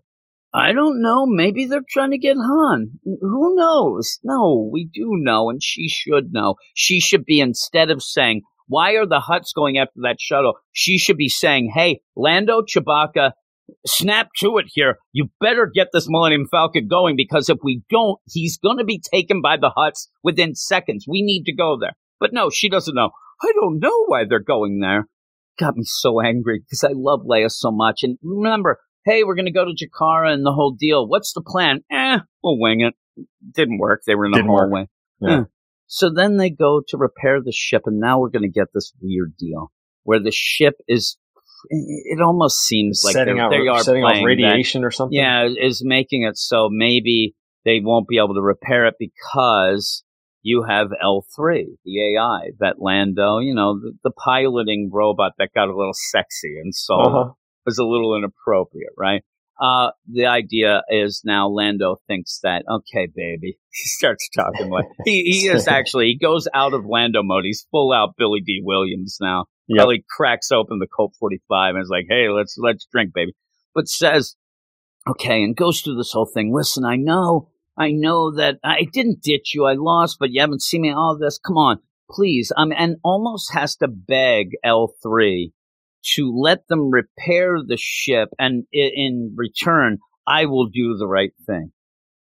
I 0.54 0.74
don't 0.74 1.02
know, 1.02 1.26
maybe 1.26 1.66
they're 1.66 1.82
trying 1.90 2.12
to 2.12 2.18
get 2.18 2.36
Han. 2.36 3.00
Who 3.06 3.56
knows? 3.56 4.20
No, 4.24 4.70
we 4.72 4.90
do 4.94 5.12
know, 5.14 5.50
and 5.50 5.64
she 5.64 5.88
should 5.88 6.34
know. 6.34 6.56
She 6.76 7.00
should 7.00 7.24
be, 7.26 7.40
instead 7.40 7.90
of 7.90 8.04
saying, 8.04 8.42
why 8.68 8.92
are 8.94 9.06
the 9.06 9.22
Hutts 9.22 9.54
going 9.56 9.78
after 9.78 10.00
that 10.04 10.18
shuttle? 10.20 10.54
She 10.72 10.98
should 10.98 11.18
be 11.18 11.30
saying, 11.30 11.72
hey, 11.74 12.02
Lando, 12.16 12.62
Chewbacca, 12.62 13.32
snap 13.86 14.30
to 14.40 14.58
it 14.58 14.66
here. 14.68 14.98
You 15.14 15.30
better 15.40 15.70
get 15.74 15.88
this 15.94 16.08
Millennium 16.10 16.48
Falcon 16.50 16.88
going 16.88 17.16
because 17.16 17.50
if 17.50 17.58
we 17.64 17.82
don't, 17.90 18.20
he's 18.30 18.58
going 18.58 18.78
to 18.78 18.84
be 18.84 19.02
taken 19.14 19.42
by 19.42 19.58
the 19.58 19.72
Hutts 19.78 20.08
within 20.24 20.56
seconds. 20.56 21.06
We 21.08 21.22
need 21.22 21.44
to 21.46 21.56
go 21.56 21.78
there. 21.80 21.94
But 22.20 22.34
no, 22.34 22.50
she 22.50 22.70
doesn't 22.70 22.96
know. 22.96 23.12
I 23.42 23.52
don't 23.54 23.80
know 23.80 24.06
why 24.06 24.26
they're 24.28 24.40
going 24.40 24.80
there. 24.80 25.08
Got 25.60 25.76
me 25.76 25.84
so 25.86 26.22
angry 26.22 26.60
because 26.60 26.84
I 26.84 26.94
love 26.94 27.22
Leia 27.30 27.52
so 27.52 27.72
much. 27.72 28.04
And 28.04 28.18
remember, 28.24 28.80
hey, 29.06 29.24
we're 29.24 29.36
going 29.36 29.46
to 29.46 29.52
go 29.52 29.66
to 29.66 29.72
Jekara 29.72 30.34
and 30.34 30.46
the 30.46 30.54
whole 30.54 30.72
deal. 30.72 31.08
What's 31.08 31.34
the 31.34 31.42
plan? 31.46 31.82
Eh, 31.92 32.20
we'll 32.44 32.60
wing 32.60 32.82
it. 32.82 32.94
Didn't 33.54 33.78
work. 33.78 34.02
They 34.06 34.16
were 34.16 34.26
in 34.26 34.32
the 34.32 34.38
Didn't 34.38 34.50
hallway. 34.52 34.88
Yeah. 35.20 35.40
Eh. 35.40 35.44
So 35.88 36.10
then 36.10 36.38
they 36.38 36.50
go 36.50 36.82
to 36.88 36.98
repair 36.98 37.42
the 37.44 37.52
ship, 37.52 37.84
and 37.86 38.00
now 38.00 38.20
we're 38.20 38.30
going 38.30 38.50
to 38.50 38.60
get 38.60 38.68
this 38.74 38.94
weird 39.02 39.36
deal 39.38 39.72
where 40.04 40.20
the 40.20 40.32
ship 40.32 40.76
is. 40.88 41.18
It 41.70 42.22
almost 42.22 42.62
seems 42.62 43.04
like 43.04 43.14
setting 43.14 43.40
out 43.40 43.52
they 43.52 43.68
are 43.68 43.84
setting 43.84 44.04
off 44.04 44.12
playing 44.12 44.24
that- 44.24 44.28
radiation 44.28 44.84
or 44.84 44.90
something. 44.90 45.16
yeah, 45.16 45.46
is 45.48 45.84
making 45.86 46.24
it 46.24 46.38
so 46.38 46.70
maybe 46.72 47.36
they 47.66 47.82
won't 47.84 48.08
be 48.08 48.18
able 48.18 48.34
to 48.34 48.42
repair 48.42 48.88
it 48.88 48.96
because 48.98 50.04
you 50.42 50.64
have 50.68 50.88
L3, 51.04 51.66
the 51.86 52.16
AI, 52.16 52.52
that 52.60 52.76
Lando, 52.80 53.40
you 53.40 53.54
know, 53.54 53.80
the, 53.80 53.94
the 54.04 54.12
piloting 54.12 54.90
robot 54.92 55.34
that 55.38 55.50
got 55.54 55.70
a 55.70 55.76
little 55.76 55.94
sexy 55.94 56.58
and 56.62 56.74
so 56.76 56.96
Uh-huh. 56.96 57.32
was 57.66 57.78
a 57.78 57.84
little 57.86 58.16
inappropriate, 58.16 58.94
right? 58.98 59.24
Uh, 59.62 59.92
the 60.12 60.26
idea 60.26 60.82
is 60.90 61.22
now 61.24 61.48
Lando 61.48 61.98
thinks 62.08 62.40
that, 62.42 62.64
okay, 62.70 63.08
baby. 63.16 63.58
He 63.74 63.88
starts 63.88 64.28
talking 64.36 64.70
like, 64.70 64.86
he, 65.06 65.22
he 65.24 65.48
is 65.48 65.68
actually, 65.78 66.08
he 66.08 66.18
goes 66.18 66.48
out 66.54 66.74
of 66.74 66.86
Lando 66.86 67.22
mode. 67.24 67.46
He's 67.46 67.66
full 67.72 67.94
out 67.94 68.16
Billy 68.18 68.42
Dee 68.42 68.62
Williams 68.64 69.18
now. 69.22 69.46
Yep. 69.68 69.78
Probably 69.78 70.06
cracks 70.10 70.52
open 70.52 70.80
the 70.80 70.88
Colt 70.88 71.14
45 71.20 71.76
and 71.76 71.84
is 71.84 71.90
like, 71.90 72.06
hey, 72.10 72.28
let's, 72.30 72.58
let's 72.58 72.86
drink, 72.92 73.14
baby. 73.14 73.34
But 73.76 73.88
says, 73.88 74.36
okay, 75.08 75.44
and 75.44 75.56
goes 75.56 75.80
through 75.82 75.96
this 75.96 76.12
whole 76.12 76.26
thing. 76.26 76.52
Listen, 76.54 76.84
I 76.84 76.96
know, 76.98 77.51
I 77.82 77.92
know 77.92 78.36
that 78.36 78.60
I 78.64 78.84
didn't 78.84 79.24
ditch 79.24 79.54
you. 79.56 79.66
I 79.66 79.74
lost, 79.74 80.18
but 80.20 80.30
you 80.32 80.40
haven't 80.40 80.62
seen 80.62 80.82
me. 80.82 80.92
All 80.92 81.18
this. 81.18 81.40
Come 81.40 81.58
on, 81.58 81.80
please. 82.12 82.52
Um, 82.56 82.72
and 82.78 82.98
almost 83.04 83.54
has 83.54 83.76
to 83.78 83.88
beg 83.88 84.52
L3 84.64 85.52
to 86.14 86.32
let 86.36 86.68
them 86.68 86.92
repair 86.92 87.58
the 87.66 87.78
ship, 87.78 88.30
and 88.38 88.66
in 88.72 89.34
return, 89.36 89.98
I 90.28 90.46
will 90.46 90.68
do 90.68 90.96
the 90.96 91.08
right 91.08 91.34
thing. 91.48 91.72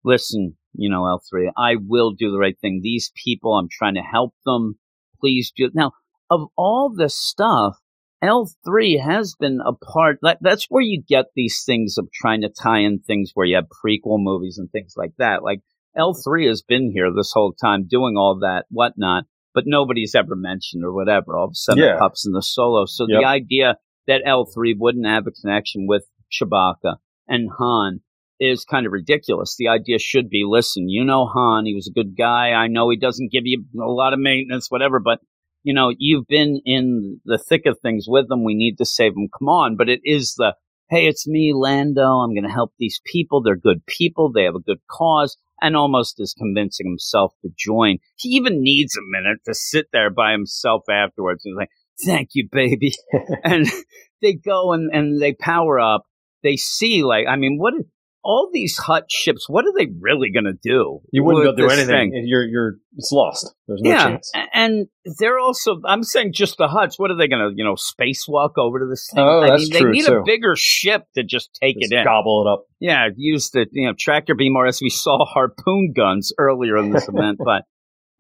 Listen, 0.04 0.56
you 0.74 0.88
know, 0.88 1.02
L3, 1.02 1.50
I 1.56 1.74
will 1.76 2.12
do 2.12 2.30
the 2.30 2.38
right 2.38 2.58
thing. 2.60 2.80
These 2.82 3.10
people, 3.24 3.54
I'm 3.54 3.68
trying 3.70 3.94
to 3.94 4.00
help 4.00 4.34
them. 4.44 4.78
Please 5.20 5.52
do. 5.56 5.70
Now, 5.74 5.92
of 6.30 6.48
all 6.56 6.94
this 6.96 7.18
stuff, 7.18 7.76
L3 8.22 9.00
has 9.02 9.34
been 9.38 9.60
a 9.64 9.72
part. 9.72 10.18
That, 10.22 10.38
that's 10.40 10.66
where 10.68 10.82
you 10.82 11.02
get 11.06 11.26
these 11.36 11.62
things 11.64 11.96
of 11.98 12.08
trying 12.12 12.42
to 12.42 12.48
tie 12.48 12.80
in 12.80 13.00
things 13.00 13.30
where 13.34 13.46
you 13.46 13.56
have 13.56 13.66
prequel 13.66 14.18
movies 14.22 14.58
and 14.58 14.70
things 14.70 14.94
like 14.96 15.12
that. 15.18 15.42
Like 15.42 15.60
L3 15.96 16.48
has 16.48 16.62
been 16.62 16.90
here 16.92 17.10
this 17.14 17.32
whole 17.32 17.52
time 17.52 17.86
doing 17.88 18.16
all 18.16 18.38
that, 18.40 18.66
whatnot, 18.70 19.24
but 19.54 19.64
nobody's 19.66 20.14
ever 20.14 20.34
mentioned 20.34 20.84
or 20.84 20.92
whatever. 20.92 21.36
All 21.36 21.44
of 21.46 21.50
a 21.52 21.54
sudden, 21.54 21.82
Yeah. 21.84 21.94
it 21.96 21.98
pops 21.98 22.26
in 22.26 22.32
the 22.32 22.42
solo. 22.42 22.86
So 22.86 23.06
Yep. 23.08 23.20
the 23.20 23.26
idea 23.26 23.76
that 24.06 24.22
L3 24.26 24.74
wouldn't 24.78 25.06
have 25.06 25.26
a 25.26 25.30
connection 25.30 25.86
with 25.86 26.04
Chewbacca 26.32 26.96
and 27.28 27.50
Han 27.58 28.00
is 28.40 28.64
kind 28.64 28.86
of 28.86 28.92
ridiculous. 28.92 29.56
The 29.58 29.68
idea 29.68 29.98
should 29.98 30.28
be, 30.30 30.44
listen, 30.46 30.88
you 30.88 31.04
know 31.04 31.26
Han, 31.26 31.66
he 31.66 31.74
was 31.74 31.88
a 31.88 31.92
good 31.92 32.16
guy. 32.16 32.50
I 32.52 32.68
know 32.68 32.88
he 32.90 32.96
doesn't 32.96 33.32
give 33.32 33.42
you 33.46 33.64
a 33.80 33.90
lot 33.90 34.12
of 34.12 34.20
maintenance, 34.20 34.70
whatever, 34.70 35.00
but 35.00 35.18
you 35.62 35.74
know, 35.74 35.92
you've 35.96 36.26
been 36.26 36.60
in 36.64 37.20
the 37.24 37.38
thick 37.38 37.66
of 37.66 37.78
things 37.80 38.06
with 38.08 38.28
them. 38.28 38.44
We 38.44 38.54
need 38.54 38.78
to 38.78 38.84
save 38.84 39.14
them. 39.14 39.28
Come 39.38 39.48
on. 39.48 39.76
But 39.76 39.88
it 39.88 40.00
is 40.04 40.34
the, 40.36 40.54
hey, 40.88 41.06
it's 41.06 41.26
me, 41.26 41.52
Lando. 41.54 42.02
I'm 42.02 42.34
going 42.34 42.46
to 42.46 42.50
help 42.50 42.72
these 42.78 43.00
people. 43.04 43.42
They're 43.42 43.56
good 43.56 43.84
people. 43.86 44.30
They 44.32 44.44
have 44.44 44.54
a 44.54 44.60
good 44.60 44.80
cause. 44.90 45.36
And 45.60 45.76
almost 45.76 46.20
is 46.20 46.34
convincing 46.38 46.86
himself 46.86 47.32
to 47.42 47.50
join. 47.58 47.98
He 48.16 48.30
even 48.30 48.62
needs 48.62 48.96
a 48.96 49.00
minute 49.02 49.38
to 49.46 49.54
sit 49.54 49.86
there 49.92 50.08
by 50.08 50.30
himself 50.30 50.82
afterwards. 50.88 51.42
He's 51.42 51.56
like, 51.56 51.70
thank 52.04 52.30
you, 52.34 52.48
baby. 52.50 52.92
and 53.44 53.66
they 54.22 54.34
go 54.34 54.72
and, 54.72 54.90
and 54.92 55.20
they 55.20 55.32
power 55.32 55.80
up. 55.80 56.04
They 56.44 56.54
see, 56.56 57.02
like, 57.02 57.26
I 57.28 57.34
mean, 57.34 57.58
what, 57.58 57.74
all 58.28 58.50
these 58.52 58.76
Hutt 58.76 59.10
ships, 59.10 59.46
what 59.48 59.64
are 59.64 59.72
they 59.74 59.88
really 60.00 60.30
going 60.30 60.44
to 60.44 60.52
do? 60.52 61.00
You 61.10 61.24
wouldn't 61.24 61.46
go 61.46 61.56
do 61.56 61.72
anything. 61.72 62.10
thing? 62.10 62.24
You're 62.26 62.46
you're 62.46 62.74
it's 62.94 63.10
lost. 63.10 63.54
There's 63.66 63.80
no 63.80 63.90
yeah, 63.90 64.04
chance. 64.04 64.30
and 64.52 64.86
they're 65.18 65.38
also. 65.38 65.80
I'm 65.86 66.02
saying 66.02 66.34
just 66.34 66.58
the 66.58 66.68
Hutts. 66.68 66.98
What 66.98 67.10
are 67.10 67.16
they 67.16 67.26
going 67.26 67.40
to, 67.40 67.54
you 67.56 67.64
know, 67.64 67.74
spacewalk 67.74 68.50
over 68.58 68.80
to 68.80 68.86
this 68.86 69.08
thing? 69.14 69.24
Oh, 69.24 69.40
I 69.40 69.50
that's 69.50 69.62
mean, 69.62 69.72
they 69.72 69.78
true, 69.78 69.92
need 69.92 70.04
too. 70.04 70.16
a 70.16 70.22
bigger 70.24 70.54
ship 70.58 71.04
to 71.14 71.24
just 71.24 71.58
take 71.58 71.80
Just 71.80 71.90
it 71.90 71.96
in. 71.96 72.04
gobble 72.04 72.44
it 72.46 72.52
up. 72.52 72.66
Yeah, 72.80 73.08
use 73.16 73.48
the 73.48 73.66
you 73.72 73.86
know 73.86 73.94
tractor 73.98 74.34
beam, 74.34 74.56
or 74.56 74.66
as 74.66 74.80
we 74.82 74.90
saw 74.90 75.24
harpoon 75.24 75.94
guns 75.96 76.34
earlier 76.38 76.76
in 76.76 76.90
this 76.90 77.08
event. 77.08 77.38
But 77.44 77.62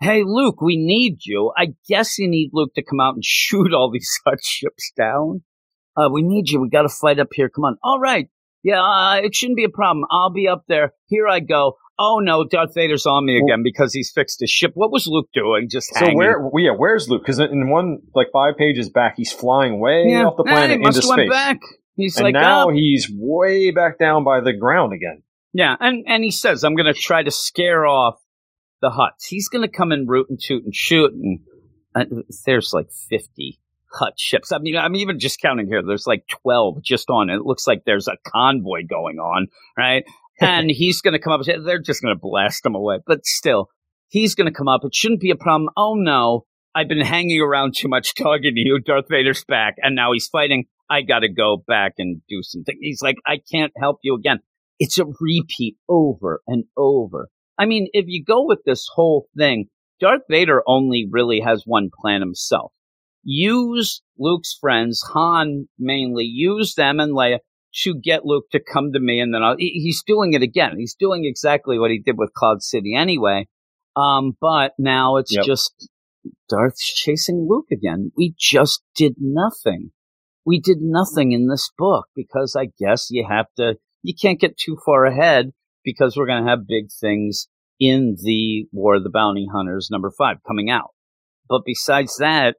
hey, 0.00 0.22
Luke, 0.24 0.62
we 0.62 0.78
need 0.78 1.18
you. 1.26 1.52
I 1.54 1.74
guess 1.86 2.18
you 2.18 2.30
need 2.30 2.50
Luke 2.54 2.72
to 2.76 2.82
come 2.82 3.00
out 3.00 3.14
and 3.14 3.24
shoot 3.24 3.74
all 3.74 3.90
these 3.90 4.10
Hutt 4.24 4.38
ships 4.42 4.90
down. 4.96 5.42
Uh, 5.94 6.08
we 6.10 6.22
need 6.22 6.48
you. 6.48 6.62
We 6.62 6.70
got 6.70 6.82
to 6.82 6.88
fight 6.88 7.18
up 7.18 7.28
here. 7.32 7.50
Come 7.50 7.64
on. 7.64 7.76
All 7.82 8.00
right. 8.00 8.28
Yeah, 8.62 8.82
uh, 8.82 9.20
it 9.22 9.34
shouldn't 9.34 9.56
be 9.56 9.64
a 9.64 9.68
problem. 9.68 10.04
I'll 10.10 10.32
be 10.32 10.48
up 10.48 10.64
there. 10.68 10.92
Here 11.06 11.28
I 11.28 11.40
go. 11.40 11.76
Oh 11.98 12.20
no, 12.20 12.44
Darth 12.44 12.74
Vader's 12.74 13.06
on 13.06 13.26
me 13.26 13.38
again 13.38 13.62
because 13.64 13.92
he's 13.92 14.12
fixed 14.12 14.40
his 14.40 14.50
ship. 14.50 14.70
What 14.74 14.92
was 14.92 15.06
Luke 15.08 15.28
doing? 15.34 15.68
Just 15.68 15.88
So 15.94 16.00
hanging? 16.00 16.16
where? 16.16 16.50
Yeah, 16.56 16.70
where's 16.76 17.08
Luke? 17.08 17.22
Because 17.22 17.40
in 17.40 17.68
one 17.70 17.98
like 18.14 18.28
five 18.32 18.56
pages 18.56 18.88
back, 18.88 19.14
he's 19.16 19.32
flying 19.32 19.80
way 19.80 20.04
yeah. 20.06 20.26
off 20.26 20.36
the 20.36 20.44
planet 20.44 20.78
he 20.78 20.78
must 20.78 20.98
into 20.98 21.08
went 21.08 21.20
space, 21.20 21.30
back. 21.30 21.58
He's 21.96 22.16
and 22.16 22.24
like, 22.24 22.34
now 22.34 22.68
oh. 22.68 22.72
he's 22.72 23.10
way 23.12 23.72
back 23.72 23.98
down 23.98 24.22
by 24.22 24.40
the 24.40 24.52
ground 24.52 24.92
again. 24.92 25.22
Yeah, 25.52 25.74
and 25.80 26.04
and 26.06 26.22
he 26.22 26.30
says, 26.30 26.62
"I'm 26.62 26.76
going 26.76 26.92
to 26.92 26.98
try 26.98 27.24
to 27.24 27.32
scare 27.32 27.84
off 27.84 28.20
the 28.80 28.90
Hutts." 28.90 29.26
He's 29.28 29.48
going 29.48 29.62
to 29.62 29.68
come 29.68 29.90
and 29.90 30.08
root 30.08 30.28
and 30.30 30.38
toot 30.40 30.64
and 30.64 30.74
shoot, 30.74 31.12
and 31.12 31.40
uh, 31.96 32.04
there's 32.46 32.72
like 32.72 32.90
50 33.10 33.58
Hutt 33.92 34.14
ships. 34.16 34.52
I 34.52 34.58
mean, 34.58 34.76
I'm 34.76 34.96
even 34.96 35.18
just 35.18 35.40
counting 35.40 35.66
here. 35.68 35.82
There's 35.82 36.06
like 36.06 36.24
12 36.42 36.82
just 36.82 37.10
on 37.10 37.30
it. 37.30 37.36
It 37.36 37.44
looks 37.46 37.66
like 37.66 37.82
there's 37.84 38.08
a 38.08 38.16
convoy 38.26 38.82
going 38.88 39.18
on, 39.18 39.48
right? 39.76 40.04
And 40.40 40.70
he's 40.70 41.00
going 41.00 41.14
to 41.14 41.18
come 41.18 41.32
up. 41.32 41.40
They're 41.44 41.80
just 41.80 42.00
going 42.00 42.14
to 42.14 42.20
blast 42.22 42.62
them 42.62 42.76
away, 42.76 43.00
but 43.04 43.26
still, 43.26 43.70
he's 44.06 44.36
going 44.36 44.46
to 44.46 44.56
come 44.56 44.68
up. 44.68 44.82
It 44.84 44.94
shouldn't 44.94 45.20
be 45.20 45.32
a 45.32 45.36
problem. 45.36 45.68
Oh 45.76 45.94
no, 45.94 46.44
I've 46.76 46.86
been 46.86 47.00
hanging 47.00 47.40
around 47.40 47.74
too 47.74 47.88
much 47.88 48.14
talking 48.14 48.54
to 48.54 48.60
you. 48.60 48.78
Darth 48.78 49.06
Vader's 49.10 49.44
back, 49.44 49.74
and 49.78 49.96
now 49.96 50.12
he's 50.12 50.28
fighting. 50.28 50.66
I 50.88 51.02
got 51.02 51.20
to 51.20 51.28
go 51.28 51.62
back 51.66 51.94
and 51.98 52.22
do 52.28 52.42
something. 52.42 52.78
He's 52.80 53.02
like, 53.02 53.16
I 53.26 53.40
can't 53.50 53.72
help 53.76 53.98
you 54.04 54.14
again. 54.14 54.38
It's 54.78 54.96
a 54.98 55.06
repeat 55.20 55.76
over 55.88 56.40
and 56.46 56.66
over. 56.76 57.30
I 57.58 57.66
mean, 57.66 57.88
if 57.92 58.04
you 58.06 58.24
go 58.24 58.46
with 58.46 58.60
this 58.64 58.86
whole 58.94 59.26
thing, 59.36 59.66
Darth 60.00 60.22
Vader 60.30 60.62
only 60.66 61.08
really 61.10 61.40
has 61.40 61.64
one 61.66 61.90
plan 62.00 62.20
himself. 62.20 62.72
Use 63.30 64.00
Luke's 64.18 64.56
friends, 64.58 65.02
Han 65.12 65.68
mainly, 65.78 66.24
use 66.24 66.74
them 66.74 66.98
and 66.98 67.12
Leia 67.12 67.40
to 67.82 67.94
get 67.94 68.24
Luke 68.24 68.46
to 68.52 68.58
come 68.58 68.92
to 68.94 69.00
me, 69.00 69.20
and 69.20 69.34
then 69.34 69.42
I'll, 69.42 69.56
he's 69.58 70.02
doing 70.02 70.32
it 70.32 70.40
again. 70.40 70.78
He's 70.78 70.94
doing 70.94 71.26
exactly 71.26 71.78
what 71.78 71.90
he 71.90 71.98
did 71.98 72.16
with 72.16 72.32
Cloud 72.32 72.62
City 72.62 72.94
anyway. 72.94 73.46
Um, 73.96 74.32
but 74.40 74.72
now 74.78 75.16
it's 75.16 75.34
Yep. 75.34 75.44
just 75.44 75.90
Darth's 76.48 76.90
chasing 76.94 77.46
Luke 77.46 77.66
again. 77.70 78.12
We 78.16 78.34
just 78.38 78.82
did 78.96 79.16
nothing. 79.20 79.90
We 80.46 80.58
did 80.58 80.78
nothing 80.80 81.32
in 81.32 81.48
this 81.48 81.70
book 81.76 82.06
because 82.16 82.56
I 82.56 82.68
guess 82.78 83.10
you 83.10 83.26
have 83.28 83.46
to, 83.58 83.76
you 84.02 84.14
can't 84.18 84.40
get 84.40 84.56
too 84.56 84.78
far 84.86 85.04
ahead 85.04 85.50
because 85.84 86.16
we're 86.16 86.26
going 86.26 86.42
to 86.42 86.48
have 86.48 86.66
big 86.66 86.86
things 86.98 87.48
in 87.78 88.16
the 88.22 88.66
War 88.72 88.94
of 88.94 89.04
the 89.04 89.10
Bounty 89.10 89.46
Hunters 89.52 89.88
number 89.90 90.10
five 90.16 90.38
coming 90.46 90.70
out. 90.70 90.92
But 91.46 91.62
besides 91.66 92.16
that, 92.16 92.56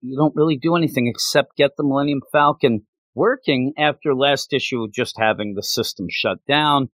you 0.00 0.16
don't 0.16 0.36
really 0.36 0.56
do 0.56 0.76
anything 0.76 1.06
except 1.06 1.56
get 1.56 1.72
the 1.76 1.84
Millennium 1.84 2.20
Falcon 2.32 2.86
working 3.14 3.72
after 3.78 4.14
last 4.14 4.52
issue 4.52 4.86
just 4.92 5.16
having 5.18 5.54
the 5.54 5.62
system 5.62 6.06
shut 6.10 6.38
down. 6.46 6.88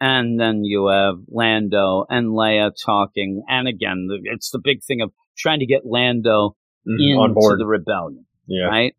And 0.00 0.38
then 0.38 0.64
you 0.64 0.88
have 0.88 1.16
Lando 1.28 2.04
and 2.08 2.28
Leia 2.28 2.72
talking. 2.84 3.42
And 3.48 3.66
again, 3.66 4.08
it's 4.24 4.50
the 4.50 4.60
big 4.62 4.84
thing 4.84 5.00
of 5.00 5.12
trying 5.36 5.60
to 5.60 5.66
get 5.66 5.86
Lando 5.86 6.56
mm-hmm. 6.86 7.00
into 7.00 7.18
on 7.18 7.34
board. 7.34 7.58
the 7.58 7.66
rebellion, 7.66 8.26
yeah. 8.46 8.66
right? 8.66 8.94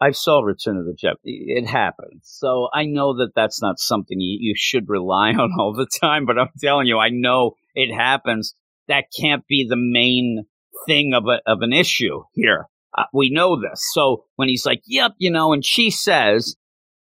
I 0.00 0.12
saw 0.12 0.40
Return 0.40 0.78
of 0.78 0.86
the 0.86 0.94
Jedi. 0.94 1.16
It 1.24 1.66
happened. 1.66 2.22
So 2.22 2.68
I 2.72 2.86
know 2.86 3.18
that 3.18 3.32
that's 3.36 3.60
not 3.60 3.78
something 3.78 4.18
you, 4.18 4.38
you 4.40 4.54
should 4.56 4.88
rely 4.88 5.30
on 5.38 5.50
all 5.58 5.74
the 5.74 5.88
time, 6.00 6.24
but 6.24 6.38
I'm 6.38 6.48
telling 6.58 6.86
you, 6.86 6.98
I 6.98 7.10
know 7.10 7.56
it 7.74 7.94
happens. 7.94 8.54
That 8.88 9.04
can't 9.18 9.46
be 9.46 9.66
the 9.68 9.76
main 9.76 10.46
thing 10.86 11.14
of 11.14 11.24
a, 11.26 11.40
of 11.50 11.62
an 11.62 11.72
issue 11.72 12.22
here. 12.34 12.66
Uh, 12.96 13.04
we 13.12 13.30
know 13.30 13.60
this. 13.60 13.82
So 13.92 14.24
when 14.36 14.48
he's 14.48 14.66
like, 14.66 14.82
yep, 14.86 15.12
you 15.18 15.30
know, 15.30 15.52
and 15.52 15.64
she 15.64 15.90
says, 15.90 16.56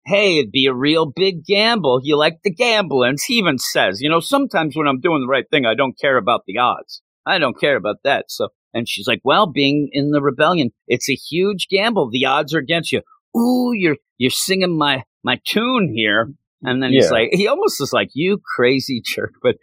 hey, 0.05 0.39
it'd 0.39 0.53
be 0.53 0.67
a 0.67 0.75
real 0.75 1.07
big 1.07 1.45
gamble. 1.45 2.01
You 2.03 2.17
like 2.17 2.39
the 2.45 2.53
gamble. 2.53 3.03
And 3.05 3.19
he 3.25 3.35
even 3.35 3.59
says, 3.59 4.01
you 4.01 4.09
know, 4.09 4.21
sometimes 4.21 4.77
when 4.77 4.87
I'm 4.89 5.01
doing 5.01 5.21
the 5.21 5.29
right 5.29 5.45
thing, 5.51 5.65
I 5.67 5.75
don't 5.75 5.99
care 5.99 6.17
about 6.17 6.43
the 6.47 6.59
odds. 6.59 7.03
I 7.25 7.39
don't 7.39 7.59
care 7.59 7.77
about 7.77 7.97
that. 8.05 8.27
So, 8.29 8.49
and 8.73 8.89
she's 8.89 9.07
like, 9.09 9.21
well, 9.25 9.51
being 9.51 9.89
in 9.93 10.11
the 10.11 10.23
rebellion, 10.23 10.71
it's 10.87 11.09
a 11.09 11.15
huge 11.15 11.67
gamble. 11.71 12.11
The 12.11 12.27
odds 12.27 12.55
are 12.55 12.59
against 12.59 12.93
you. 12.93 13.03
Ooh, 13.37 13.73
you're, 13.75 13.97
you're 14.19 14.31
singing 14.31 14.77
my, 14.79 15.03
my 15.25 15.41
tune 15.45 15.93
here. 15.95 16.29
And 16.63 16.83
then 16.83 16.93
he's 16.93 17.07
Yeah. 17.07 17.11
like, 17.11 17.29
he 17.33 17.47
almost 17.49 17.81
is 17.81 17.93
like, 17.93 18.09
you 18.15 18.39
crazy 18.57 19.03
jerk. 19.05 19.33
But 19.43 19.57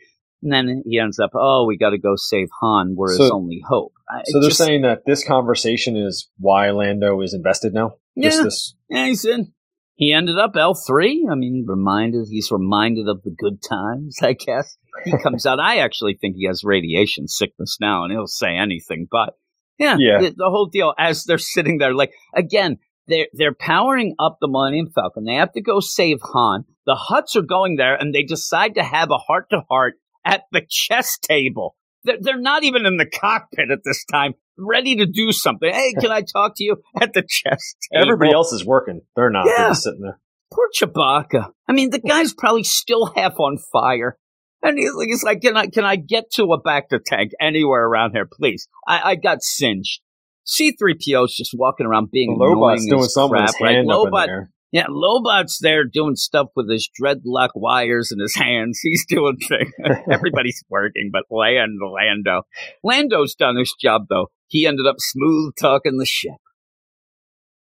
and 0.43 0.51
then 0.51 0.84
he 0.86 0.99
ends 0.99 1.19
up, 1.19 1.32
oh, 1.34 1.65
we 1.65 1.77
got 1.77 1.91
to 1.91 1.97
go 1.97 2.15
save 2.15 2.49
Han. 2.62 2.95
We're 2.95 3.12
his 3.17 3.32
only 3.32 3.62
hope. 3.67 3.93
I- 4.10 4.21
So 4.25 4.39
they're 4.39 4.49
just- 4.49 4.60
saying 4.63 4.82
that 4.84 5.03
this 5.06 5.25
conversation 5.25 5.95
is 5.95 6.29
why 6.38 6.69
Lando 6.71 7.19
is 7.21 7.34
invested 7.34 7.73
now. 7.73 7.95
Yeah. 8.15 8.43
this 8.43 8.75
Yeah, 8.89 9.06
he's 9.08 9.25
in. 9.25 9.53
He 9.95 10.12
ended 10.12 10.38
up 10.39 10.56
L 10.56 10.73
three. 10.73 11.27
I 11.32 11.36
mean, 11.36 11.65
reminded 11.67 12.27
he's 12.29 12.51
reminded 12.51 13.08
of 13.08 13.21
the 13.23 13.29
good 13.38 13.62
times. 13.62 14.17
I 14.21 14.34
guess 14.34 14.77
he 15.06 15.12
comes 15.23 15.45
out. 15.45 15.60
I 15.60 15.77
actually 15.77 16.17
think 16.19 16.36
he 16.36 16.45
has 16.47 16.63
radiation 16.63 17.27
sickness 17.27 17.77
now, 17.79 18.03
and 18.03 18.12
he'll 18.12 18.27
say 18.27 18.56
anything. 18.58 19.08
But 19.10 19.36
yeah, 19.79 19.95
Yeah. 19.99 20.19
The, 20.21 20.29
the 20.38 20.49
whole 20.49 20.65
deal. 20.67 20.93
As 20.97 21.23
they're 21.23 21.38
sitting 21.38 21.77
there, 21.77 21.93
like 21.93 22.12
again, 22.36 22.77
they're 23.08 23.27
they're 23.34 23.53
powering 23.53 24.15
up 24.19 24.38
the 24.41 24.47
Millennium 24.47 24.89
Falcon. 24.93 25.25
They 25.25 25.36
have 25.36 25.53
to 25.53 25.62
go 25.62 25.79
save 25.79 26.19
Han. 26.34 26.65
The 26.86 26.99
Hutts 27.10 27.36
are 27.36 27.41
going 27.45 27.75
there, 27.77 27.95
and 27.95 28.13
they 28.13 28.23
decide 28.23 28.75
to 28.75 28.84
have 28.84 29.10
a 29.12 29.17
heart 29.17 29.47
to 29.51 29.62
heart 29.69 29.93
at 30.25 30.43
the 30.51 30.62
chess 30.67 31.17
table. 31.17 31.75
They're, 32.03 32.17
they're 32.19 32.39
not 32.39 32.63
even 32.63 32.86
in 32.86 32.97
the 32.97 33.05
cockpit 33.05 33.71
at 33.71 33.79
this 33.83 34.03
time, 34.05 34.33
ready 34.57 34.97
to 34.97 35.05
do 35.05 35.31
something. 35.31 35.71
Hey, 35.71 35.93
can 35.99 36.12
I 36.12 36.21
talk 36.21 36.53
to 36.57 36.63
you 36.63 36.77
at 37.01 37.13
the 37.13 37.23
chess 37.27 37.75
table? 37.91 38.03
everybody 38.03 38.33
else 38.33 38.51
is 38.51 38.65
working. 38.65 39.01
They're 39.15 39.29
not. 39.29 39.45
Yeah. 39.45 39.53
They're 39.57 39.69
just 39.69 39.83
sitting 39.83 40.01
there. 40.01 40.19
Poor 40.53 40.67
Chewbacca. 40.77 41.51
I 41.67 41.73
mean, 41.73 41.89
the 41.89 41.99
guy's 41.99 42.33
probably 42.33 42.63
still 42.63 43.12
half 43.15 43.39
on 43.39 43.57
fire. 43.71 44.17
And 44.62 44.77
he's 44.77 45.23
like, 45.23 45.41
can 45.41 45.57
I, 45.57 45.67
can 45.67 45.83
I 45.83 45.97
get 45.97 46.31
to 46.33 46.43
a 46.45 46.62
bacta 46.62 46.99
tank 47.03 47.31
anywhere 47.39 47.86
around 47.86 48.12
here, 48.13 48.27
please? 48.31 48.67
I, 48.88 49.12
I 49.12 49.15
got 49.15 49.41
singed. 49.41 50.01
C3PO's 50.45 51.36
just 51.36 51.53
walking 51.57 51.86
around 51.86 52.12
being 52.12 52.38
Lobot's 52.38 52.86
annoying 52.86 52.89
doing 52.89 53.03
something 53.09 53.31
with 53.31 53.39
crap, 53.39 53.47
his 53.47 53.62
right? 53.62 53.75
hand 53.75 53.91
up 53.91 54.05
in 54.05 54.12
Lobot. 54.12 54.47
Yeah, 54.73 54.88
Lobot's 54.88 55.59
there 55.62 55.86
doing 55.86 56.15
stuff 56.15 56.47
with 56.55 56.67
his 56.67 56.89
dreadlock 56.99 57.49
wires 57.53 58.12
in 58.12 58.19
his 58.19 58.36
hands. 58.36 58.79
He's 58.83 59.05
doing 59.05 59.38
things. 59.38 59.71
Everybody's 60.12 60.63
working, 60.67 61.12
but 61.13 61.25
Land, 61.29 61.79
Lando. 61.79 62.41
Lando's 62.83 63.36
done 63.36 63.55
his 63.55 63.73
job, 63.79 64.07
though. 64.09 64.31
He 64.47 64.65
ended 64.65 64.88
up 64.88 64.95
smooth 64.97 65.53
talking 65.62 65.97
the 65.99 66.07
ship. 66.07 66.33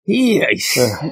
He, 0.05 0.41
uh. 0.41 0.47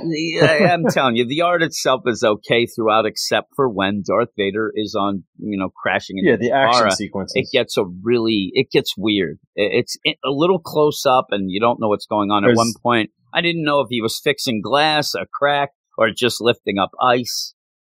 yeah, 0.05 0.73
I'm 0.73 0.87
telling 0.91 1.17
you, 1.17 1.27
the 1.27 1.43
art 1.43 1.63
itself 1.65 2.03
is 2.07 2.23
okay 2.23 2.67
throughout, 2.67 3.05
except 3.05 3.49
for 3.57 3.69
when 3.69 4.03
Darth 4.07 4.31
Vader 4.37 4.73
is 4.73 4.95
on, 4.95 5.25
you 5.39 5.59
know, 5.59 5.69
crashing 5.69 6.19
into 6.19 6.31
Yeah, 6.31 6.37
the 6.37 6.53
action 6.53 6.81
Mara. 6.83 6.93
sequences. 6.93 7.35
It 7.35 7.49
gets 7.53 7.77
a 7.77 7.85
really, 8.03 8.51
it 8.55 8.71
gets 8.71 8.95
weird. 8.97 9.41
It's 9.57 9.97
a 10.07 10.31
little 10.31 10.61
close 10.61 11.05
up, 11.07 11.27
and 11.31 11.51
you 11.51 11.59
don't 11.61 11.81
know 11.81 11.89
what's 11.89 12.07
going 12.07 12.31
on. 12.31 12.45
At 12.45 12.55
one 12.57 12.73
point, 12.83 13.11
I 13.35 13.41
didn't 13.41 13.65
know 13.65 13.81
if 13.81 13.89
he 13.91 14.01
was 14.01 14.21
fixing 14.23 14.63
glass, 14.63 15.15
a 15.15 15.27
crack, 15.27 15.71
or 15.99 16.11
just 16.11 16.41
lifting 16.41 16.79
up 16.79 16.93
ice. 17.03 17.55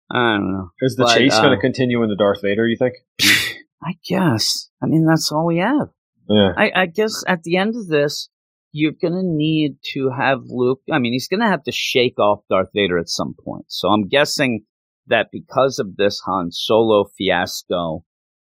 I 0.09 0.37
don't 0.37 0.51
know. 0.51 0.71
Is 0.81 0.95
the 0.95 1.03
but, 1.03 1.17
chase 1.17 1.35
uh, 1.35 1.41
going 1.43 1.55
to 1.55 1.61
continue 1.61 2.01
in 2.01 2.09
the 2.09 2.15
Darth 2.15 2.41
Vader? 2.41 2.65
You 2.65 2.77
think? 2.77 2.95
I 3.83 3.93
guess. 4.07 4.69
I 4.81 4.87
mean, 4.87 5.05
that's 5.05 5.31
all 5.31 5.45
we 5.45 5.57
have. 5.57 5.89
Yeah. 6.27 6.53
I, 6.57 6.71
I 6.73 6.85
guess 6.87 7.23
at 7.27 7.43
the 7.43 7.57
end 7.57 7.75
of 7.75 7.87
this, 7.87 8.29
you're 8.71 8.93
gonna 9.01 9.23
need 9.23 9.77
to 9.93 10.11
have 10.11 10.41
Luke. 10.45 10.81
I 10.91 10.99
mean, 10.99 11.13
he's 11.13 11.27
gonna 11.27 11.49
have 11.49 11.63
to 11.63 11.71
shake 11.71 12.19
off 12.19 12.43
Darth 12.49 12.69
Vader 12.73 12.99
at 12.99 13.09
some 13.09 13.33
point. 13.43 13.65
So 13.67 13.89
I'm 13.89 14.07
guessing 14.07 14.65
that 15.07 15.29
because 15.31 15.79
of 15.79 15.95
this 15.95 16.21
Han 16.25 16.51
Solo 16.51 17.05
fiasco, 17.17 18.03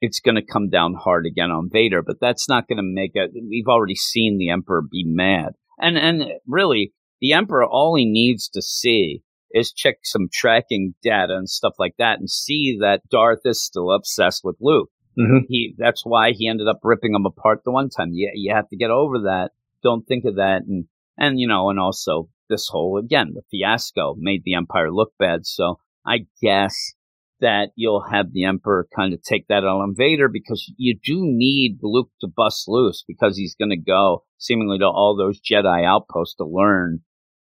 it's 0.01 0.19
gonna 0.19 0.43
come 0.45 0.69
down 0.69 0.95
hard 0.95 1.27
again 1.27 1.51
on 1.53 1.71
Vader. 1.73 2.03
But 2.03 2.17
that's 2.21 2.49
not 2.49 2.67
gonna 2.69 2.83
make 2.83 3.13
it. 3.15 3.31
We've 3.35 3.69
already 3.69 3.95
seen 3.95 4.37
the 4.37 4.51
Emperor 4.51 4.83
be 4.83 5.05
mad, 5.07 5.53
and 5.79 5.97
and 5.97 6.25
really, 6.45 6.93
the 7.21 7.35
Emperor 7.35 7.65
all 7.65 7.95
he 7.95 8.05
needs 8.05 8.49
to 8.49 8.63
see 8.63 9.23
is 9.53 9.73
check 9.73 9.97
some 10.05 10.29
tracking 10.33 10.95
data 11.03 11.35
and 11.37 11.49
stuff 11.49 11.75
like 11.79 11.95
that, 11.99 12.19
and 12.19 12.31
see 12.31 12.79
that 12.81 13.03
Darth 13.11 13.41
is 13.45 13.63
still 13.65 13.93
obsessed 13.93 14.43
with 14.45 14.57
Luke 14.61 14.91
Mhm. 15.19 15.41
he 15.49 15.75
that's 15.77 16.07
why 16.07 16.31
he 16.33 16.47
ended 16.49 16.69
up 16.69 16.79
ripping 16.85 17.15
him 17.15 17.27
apart 17.27 17.63
the 17.65 17.73
one 17.73 17.89
time. 17.91 18.11
Yeah, 18.13 18.31
you 18.35 18.55
have 18.55 18.69
to 18.69 18.77
get 18.77 18.91
over 18.91 19.19
that. 19.21 19.51
Don't 19.83 20.07
think 20.07 20.25
of 20.25 20.37
that, 20.37 20.63
and 20.69 20.85
and 21.19 21.39
you 21.41 21.49
know, 21.49 21.69
and 21.69 21.81
also 21.81 22.29
this 22.49 22.69
whole 22.69 22.97
again 22.97 23.33
the 23.35 23.43
fiasco 23.51 24.15
made 24.19 24.43
the 24.45 24.55
Empire 24.55 24.91
look 24.93 25.13
bad. 25.19 25.47
So 25.47 25.79
I 26.07 26.27
guess 26.41 26.75
that 27.41 27.71
you'll 27.75 28.05
have 28.11 28.33
the 28.33 28.45
Emperor 28.45 28.87
kind 28.95 29.13
of 29.15 29.23
take 29.23 29.49
that 29.49 29.65
on 29.65 29.95
Vader 29.97 30.29
because 30.29 30.73
you 30.77 30.97
do 31.03 31.21
need 31.23 31.79
Luke 31.83 32.11
to 32.21 32.29
bust 32.29 32.69
loose 32.69 33.03
because 33.07 33.37
he's 33.37 33.55
going 33.55 33.71
to 33.71 33.77
go 33.77 34.25
seemingly 34.39 34.79
to 34.79 34.85
all 34.87 35.17
those 35.17 35.41
Jedi 35.41 35.85
outposts 35.85 36.37
to 36.37 36.45
learn, 36.45 37.01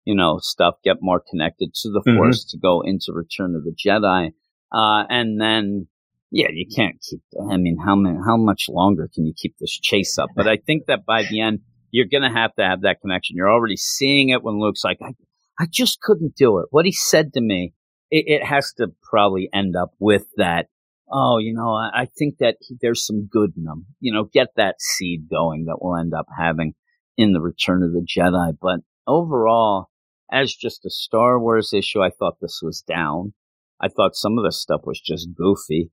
you 0.04 0.14
know, 0.14 0.38
stuff, 0.40 0.74
get 0.84 0.96
more 1.00 1.22
connected 1.30 1.74
to 1.74 1.90
the 1.90 2.02
Mhm. 2.06 2.16
Force 2.16 2.44
to 2.46 2.58
go 2.58 2.80
into 2.80 3.12
Return 3.12 3.54
of 3.54 3.64
the 3.64 3.72
Jedi, 3.74 4.32
uh, 4.72 5.04
and 5.08 5.40
then 5.40 5.88
yeah, 6.32 6.48
you 6.52 6.64
can't 6.74 6.96
keep. 7.00 7.20
I 7.50 7.56
mean, 7.56 7.76
how 7.84 7.96
many, 7.96 8.16
how 8.24 8.36
much 8.36 8.66
longer 8.68 9.08
can 9.12 9.26
you 9.26 9.34
keep 9.36 9.56
this 9.58 9.76
chase 9.76 10.16
up? 10.16 10.30
But 10.36 10.46
I 10.46 10.58
think 10.58 10.86
that 10.86 11.04
by 11.04 11.24
the 11.24 11.40
end, 11.40 11.60
you're 11.90 12.06
gonna 12.06 12.32
have 12.32 12.54
to 12.54 12.62
have 12.62 12.82
that 12.82 13.00
connection. 13.00 13.36
You're 13.36 13.50
already 13.52 13.76
seeing 13.76 14.28
it 14.28 14.42
when 14.42 14.60
Luke's 14.60 14.84
like, 14.84 14.98
I, 15.02 15.14
I 15.58 15.66
just 15.68 16.00
couldn't 16.00 16.36
do 16.36 16.58
it. 16.58 16.66
What 16.70 16.86
he 16.86 16.92
said 16.92 17.32
to 17.32 17.40
me, 17.40 17.72
it, 18.10 18.24
it 18.28 18.46
has 18.46 18.72
to 18.74 18.92
probably 19.02 19.48
end 19.52 19.74
up 19.76 19.90
with 19.98 20.26
that. 20.36 20.68
Oh, 21.12 21.38
you 21.38 21.52
know, 21.52 21.74
I, 21.74 22.02
I 22.02 22.06
think 22.16 22.38
that 22.38 22.56
he, 22.60 22.76
there's 22.80 23.04
some 23.04 23.26
good 23.26 23.54
in 23.56 23.64
him. 23.64 23.86
You 23.98 24.12
know, 24.12 24.24
get 24.32 24.48
that 24.56 24.76
seed 24.80 25.28
going 25.28 25.64
that 25.64 25.78
we'll 25.80 25.96
end 25.96 26.14
up 26.14 26.26
having 26.38 26.74
in 27.16 27.32
the 27.32 27.40
Return 27.40 27.82
of 27.82 27.92
the 27.92 28.06
Jedi. 28.06 28.56
But 28.62 28.80
overall, 29.08 29.89
as 30.32 30.54
just 30.54 30.84
a 30.84 30.90
Star 30.90 31.38
Wars 31.40 31.72
issue, 31.72 32.00
I 32.02 32.10
thought 32.10 32.36
this 32.40 32.60
was 32.62 32.82
down. 32.82 33.32
I 33.80 33.88
thought 33.88 34.14
some 34.14 34.38
of 34.38 34.44
the 34.44 34.52
stuff 34.52 34.82
was 34.84 35.00
just 35.00 35.28
goofy. 35.34 35.90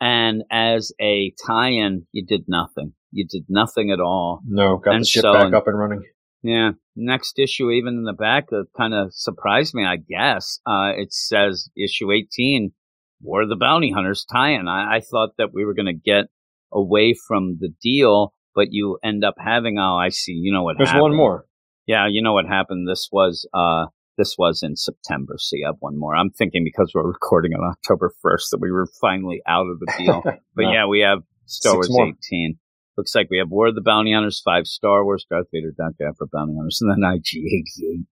And 0.00 0.44
as 0.50 0.92
a 1.00 1.32
tie-in, 1.46 2.06
you 2.12 2.24
did 2.24 2.44
nothing. 2.48 2.94
You 3.12 3.26
did 3.28 3.44
nothing 3.48 3.90
at 3.90 4.00
all. 4.00 4.40
No, 4.46 4.76
got 4.78 4.94
And 4.94 5.02
the 5.02 5.06
ship 5.06 5.22
so- 5.22 5.32
back 5.32 5.52
up 5.52 5.66
and 5.66 5.78
running. 5.78 6.02
Yeah. 6.42 6.70
Next 6.96 7.38
issue, 7.38 7.70
even 7.70 7.94
in 7.94 8.04
the 8.04 8.14
back, 8.14 8.48
that 8.48 8.66
kind 8.76 8.94
of 8.94 9.12
surprised 9.12 9.74
me, 9.74 9.84
I 9.84 9.96
guess. 9.96 10.60
Uh, 10.66 10.92
it 10.96 11.12
says 11.12 11.68
issue 11.76 12.10
18, 12.10 12.72
War 13.20 13.42
of 13.42 13.50
the 13.50 13.56
Bounty 13.56 13.92
Hunters 13.92 14.24
tie-in. 14.30 14.66
I, 14.66 14.96
I 14.96 15.00
thought 15.00 15.30
that 15.36 15.52
we 15.52 15.66
were 15.66 15.74
going 15.74 15.84
to 15.86 15.92
get 15.92 16.26
away 16.72 17.14
from 17.28 17.58
the 17.60 17.68
deal, 17.82 18.32
but 18.54 18.68
you 18.70 18.98
end 19.04 19.22
up 19.22 19.34
having, 19.38 19.78
oh, 19.78 19.96
I 19.96 20.08
see, 20.08 20.32
you 20.32 20.50
know 20.52 20.62
what 20.62 20.76
There's 20.78 20.88
happened. 20.88 21.02
one 21.02 21.14
more. 21.16 21.44
Yeah, 21.90 22.06
you 22.08 22.22
know 22.22 22.34
what 22.34 22.46
happened. 22.46 22.86
This 22.88 23.08
was 23.10 23.48
uh 23.52 23.86
this 24.16 24.36
was 24.38 24.62
in 24.62 24.76
September, 24.76 25.34
so 25.38 25.56
you 25.56 25.66
have 25.66 25.76
one 25.80 25.98
more. 25.98 26.14
I'm 26.14 26.30
thinking 26.30 26.62
because 26.62 26.92
we're 26.94 27.06
recording 27.16 27.52
on 27.54 27.64
October 27.68 28.12
first 28.22 28.52
that 28.52 28.60
we 28.60 28.70
were 28.70 28.86
finally 29.00 29.40
out 29.48 29.66
of 29.72 29.80
the 29.80 29.92
deal. 29.98 30.22
But 30.54 30.62
No. 30.66 30.72
yeah, 30.72 30.86
we 30.86 31.00
have 31.00 31.20
Star 31.46 31.74
Wars 31.74 31.90
18. 31.98 32.58
Looks 32.96 33.14
like 33.14 33.28
we 33.30 33.38
have 33.38 33.48
War 33.50 33.68
of 33.68 33.74
the 33.74 33.80
Bounty 33.80 34.12
Hunters, 34.12 34.40
five 34.44 34.66
Star 34.66 35.04
Wars, 35.04 35.26
Darth 35.28 35.46
Vader, 35.52 35.72
Vader 35.76 36.12
for 36.16 36.28
Bounty 36.32 36.54
Hunters, 36.54 36.78
and 36.80 36.90
then 36.92 37.10
IG88. 37.10 38.04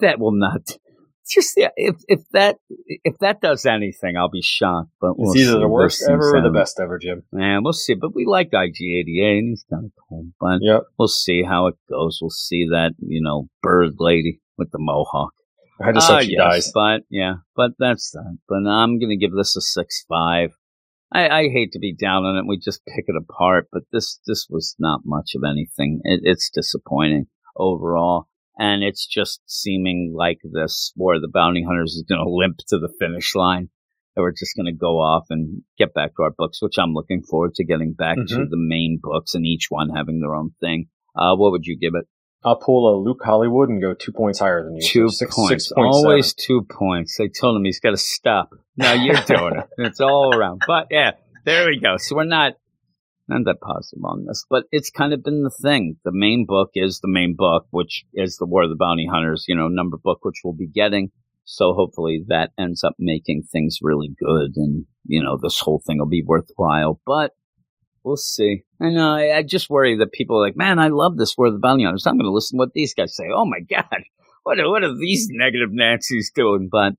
That 0.00 0.18
will 0.18 0.32
not. 0.32 0.76
Just 1.28 1.54
yeah, 1.56 1.70
if 1.76 1.96
if 2.06 2.20
that 2.32 2.56
if 2.86 3.18
that 3.20 3.40
does 3.40 3.64
anything, 3.64 4.16
I'll 4.16 4.28
be 4.28 4.42
shocked. 4.42 4.90
But 5.00 5.18
we'll 5.18 5.32
It's 5.32 5.40
either 5.40 5.58
the 5.58 5.68
worst 5.68 6.04
ever 6.08 6.36
or 6.36 6.42
the 6.42 6.50
best 6.50 6.78
ever, 6.78 6.98
Jim. 6.98 7.22
Man, 7.32 7.62
we'll 7.62 7.72
see. 7.72 7.94
But 7.94 8.14
we 8.14 8.26
like 8.26 8.50
IG88, 8.50 9.38
and 9.38 9.48
he's 9.50 9.64
kind 9.70 9.86
of 9.86 9.92
cool. 10.08 10.26
But 10.38 10.58
Yep. 10.60 10.82
we'll 10.98 11.08
see 11.08 11.42
how 11.42 11.68
it 11.68 11.76
goes. 11.88 12.18
We'll 12.20 12.30
see 12.30 12.66
that 12.70 12.92
you 12.98 13.22
know 13.22 13.48
bird 13.62 13.94
lady 13.98 14.40
with 14.58 14.70
the 14.70 14.78
mohawk. 14.78 15.32
I 15.80 15.92
just 15.92 16.10
hope 16.10 16.22
she 16.22 16.32
yes, 16.32 16.38
dies. 16.38 16.72
But 16.74 17.02
yeah, 17.10 17.34
but 17.56 17.72
that's 17.78 18.10
that. 18.12 18.38
But 18.48 18.68
I'm 18.68 18.98
gonna 19.00 19.16
give 19.16 19.32
this 19.32 19.56
a 19.56 19.60
six 19.60 20.04
five. 20.08 20.50
I, 21.12 21.28
I 21.28 21.42
hate 21.48 21.72
to 21.72 21.78
be 21.78 21.94
down 21.94 22.24
on 22.24 22.36
it. 22.36 22.46
We 22.46 22.58
just 22.58 22.84
pick 22.86 23.04
it 23.08 23.16
apart, 23.16 23.68
but 23.72 23.82
this 23.92 24.20
this 24.26 24.46
was 24.50 24.74
not 24.78 25.02
much 25.04 25.32
of 25.34 25.42
anything. 25.44 26.00
It, 26.04 26.20
it's 26.24 26.50
disappointing 26.50 27.26
overall, 27.56 28.28
and 28.58 28.82
it's 28.82 29.06
just 29.06 29.40
seeming 29.46 30.12
like 30.16 30.38
this 30.44 30.92
War 30.96 31.14
of 31.16 31.22
the 31.22 31.28
Bounty 31.32 31.62
Hunters 31.64 31.92
is 31.94 32.04
gonna 32.08 32.28
limp 32.28 32.58
to 32.68 32.78
the 32.78 32.92
finish 32.98 33.34
line. 33.34 33.68
and 34.16 34.22
we're 34.22 34.30
just 34.30 34.54
gonna 34.56 34.72
go 34.72 35.00
off 35.00 35.24
and 35.30 35.62
get 35.76 35.92
back 35.92 36.14
to 36.14 36.22
our 36.22 36.30
books, 36.30 36.62
which 36.62 36.78
I'm 36.78 36.92
looking 36.94 37.20
forward 37.22 37.54
to 37.54 37.64
getting 37.64 37.94
back 37.94 38.16
to 38.16 38.22
Mhm. 38.36 38.48
the 38.50 38.56
main 38.56 39.00
books 39.02 39.34
and 39.34 39.44
each 39.44 39.66
one 39.70 39.88
having 39.90 40.20
their 40.20 40.36
own 40.36 40.50
thing. 40.60 40.86
Uh, 41.16 41.34
what 41.34 41.50
would 41.50 41.66
you 41.66 41.76
give 41.76 41.94
it? 41.96 42.06
I'll 42.44 42.54
pull 42.54 42.94
a 42.94 43.02
Luke 43.02 43.22
Hollywood 43.24 43.70
and 43.70 43.80
go 43.82 43.92
two 43.92 44.12
points 44.12 44.38
higher 44.38 44.62
than 44.62 44.76
you. 44.76 44.82
Two 44.82 45.08
six- 45.08 45.34
points. 45.34 45.72
6.7. 45.72 45.84
Always 45.92 46.32
two 46.32 46.62
points. 46.70 47.16
They 47.18 47.26
told 47.28 47.56
him 47.56 47.64
he's 47.64 47.80
got 47.80 47.90
to 47.90 47.96
stop. 47.96 48.50
Now 48.76 48.92
you're 48.92 49.16
doing 49.26 49.56
it. 49.56 49.66
It's 49.78 50.00
all 50.00 50.32
around. 50.36 50.62
But 50.64 50.88
yeah, 50.92 51.12
there 51.44 51.66
we 51.66 51.80
go. 51.80 51.96
So 51.96 52.14
we're 52.14 52.22
not 52.24 52.52
not 53.28 53.44
that 53.46 53.60
positive 53.60 54.04
on 54.04 54.26
this, 54.26 54.44
but 54.48 54.64
it's 54.70 54.90
kind 54.90 55.12
of 55.12 55.22
been 55.22 55.42
the 55.42 55.56
thing. 55.62 55.96
The 56.04 56.12
main 56.12 56.44
book 56.46 56.70
is 56.74 57.00
the 57.00 57.08
main 57.08 57.34
book, 57.36 57.66
which 57.70 58.04
is 58.12 58.36
the 58.36 58.46
War 58.46 58.64
of 58.64 58.70
the 58.70 58.76
Bounty 58.76 59.08
Hunters, 59.10 59.44
you 59.48 59.56
know, 59.56 59.68
number 59.68 59.96
book, 59.96 60.18
which 60.22 60.40
we'll 60.44 60.54
be 60.54 60.68
getting. 60.68 61.10
So 61.44 61.74
hopefully 61.74 62.24
that 62.28 62.50
ends 62.58 62.84
up 62.84 62.94
making 62.98 63.44
things 63.50 63.78
really 63.82 64.10
good, 64.18 64.52
and 64.56 64.86
you 65.06 65.22
know, 65.22 65.38
this 65.40 65.60
whole 65.60 65.82
thing 65.86 65.98
will 65.98 66.06
be 66.06 66.24
worthwhile. 66.26 67.00
But 67.06 67.32
We'll 68.04 68.16
see. 68.18 68.64
I 68.80 68.90
know. 68.90 69.14
I, 69.14 69.38
I 69.38 69.42
just 69.42 69.70
worry 69.70 69.96
that 69.96 70.12
people 70.12 70.36
are 70.36 70.46
like, 70.46 70.56
man, 70.56 70.78
I 70.78 70.88
love 70.88 71.16
this 71.16 71.36
War 71.38 71.46
of 71.46 71.54
the 71.54 71.58
Bounty 71.58 71.84
Hunters. 71.84 72.06
I'm 72.06 72.18
going 72.18 72.26
to 72.26 72.34
listen 72.34 72.58
to 72.58 72.60
what 72.60 72.74
these 72.74 72.92
guys 72.92 73.16
say. 73.16 73.24
Oh 73.34 73.46
my 73.46 73.60
God. 73.60 74.02
What 74.42 74.60
are, 74.60 74.68
what 74.68 74.84
are 74.84 74.94
these 74.94 75.28
negative 75.30 75.70
Nazis 75.72 76.30
doing? 76.34 76.68
But 76.70 76.92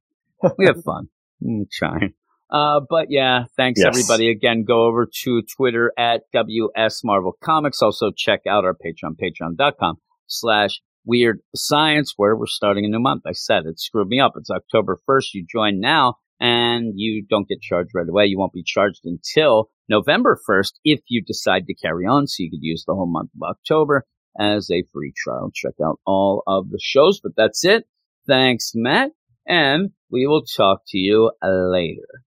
we 0.58 0.66
have 0.66 0.84
fun. 0.84 1.08
Mm, 1.44 1.70
trying. 1.70 2.14
Uh, 2.50 2.80
but 2.90 3.08
yeah, 3.10 3.46
thanks 3.58 3.82
Yes. 3.84 3.88
everybody. 3.88 4.30
Again, 4.30 4.64
go 4.66 4.86
over 4.86 5.08
to 5.24 5.42
Twitter 5.58 5.92
at 5.98 6.22
WS 6.34 7.02
Marvel 7.04 7.34
Comics. 7.44 7.82
Also 7.82 8.12
check 8.16 8.42
out 8.48 8.64
our 8.66 8.76
Patreon, 8.76 9.16
patreon.com 9.22 9.96
slash 10.28 10.82
weird 11.06 11.40
science, 11.56 12.14
where 12.18 12.36
we're 12.36 12.46
starting 12.48 12.86
a 12.86 12.88
new 12.88 13.00
month. 13.00 13.24
I 13.28 13.32
said 13.34 13.66
it 13.66 13.80
screwed 13.80 14.08
me 14.08 14.20
up. 14.20 14.34
It's 14.38 14.50
October 14.50 15.00
1st. 15.10 15.34
You 15.34 15.46
join 15.52 15.80
now 15.80 16.16
and 16.40 16.94
you 16.96 17.26
don't 17.30 17.48
get 17.48 17.62
charged 17.62 17.92
right 17.96 18.08
away. 18.10 18.26
You 18.26 18.38
won't 18.38 18.54
be 18.54 18.64
charged 18.64 19.02
until 19.06 19.70
November 19.90 20.38
1st 20.50 20.74
if 20.84 21.00
you 21.08 21.24
decide 21.24 21.66
to 21.68 21.76
carry 21.76 22.06
on. 22.06 22.28
So 22.28 22.44
you 22.44 22.50
could 22.52 22.64
use 22.64 22.84
the 22.86 22.94
whole 22.96 23.12
month 23.12 23.30
of 23.36 23.48
October 23.48 24.06
as 24.40 24.70
a 24.72 24.84
free 24.94 25.14
trial. 25.16 25.52
Check 25.54 25.74
out 25.84 26.00
all 26.06 26.44
of 26.48 26.70
the 26.70 26.80
shows, 26.82 27.20
but 27.22 27.34
that's 27.38 27.64
it. 27.66 27.86
Thanks, 28.28 28.72
Matt, 28.76 29.12
and 29.48 29.92
we 30.12 30.26
will 30.28 30.44
talk 30.44 30.82
to 30.88 30.98
you 30.98 31.32
later. 31.44 32.24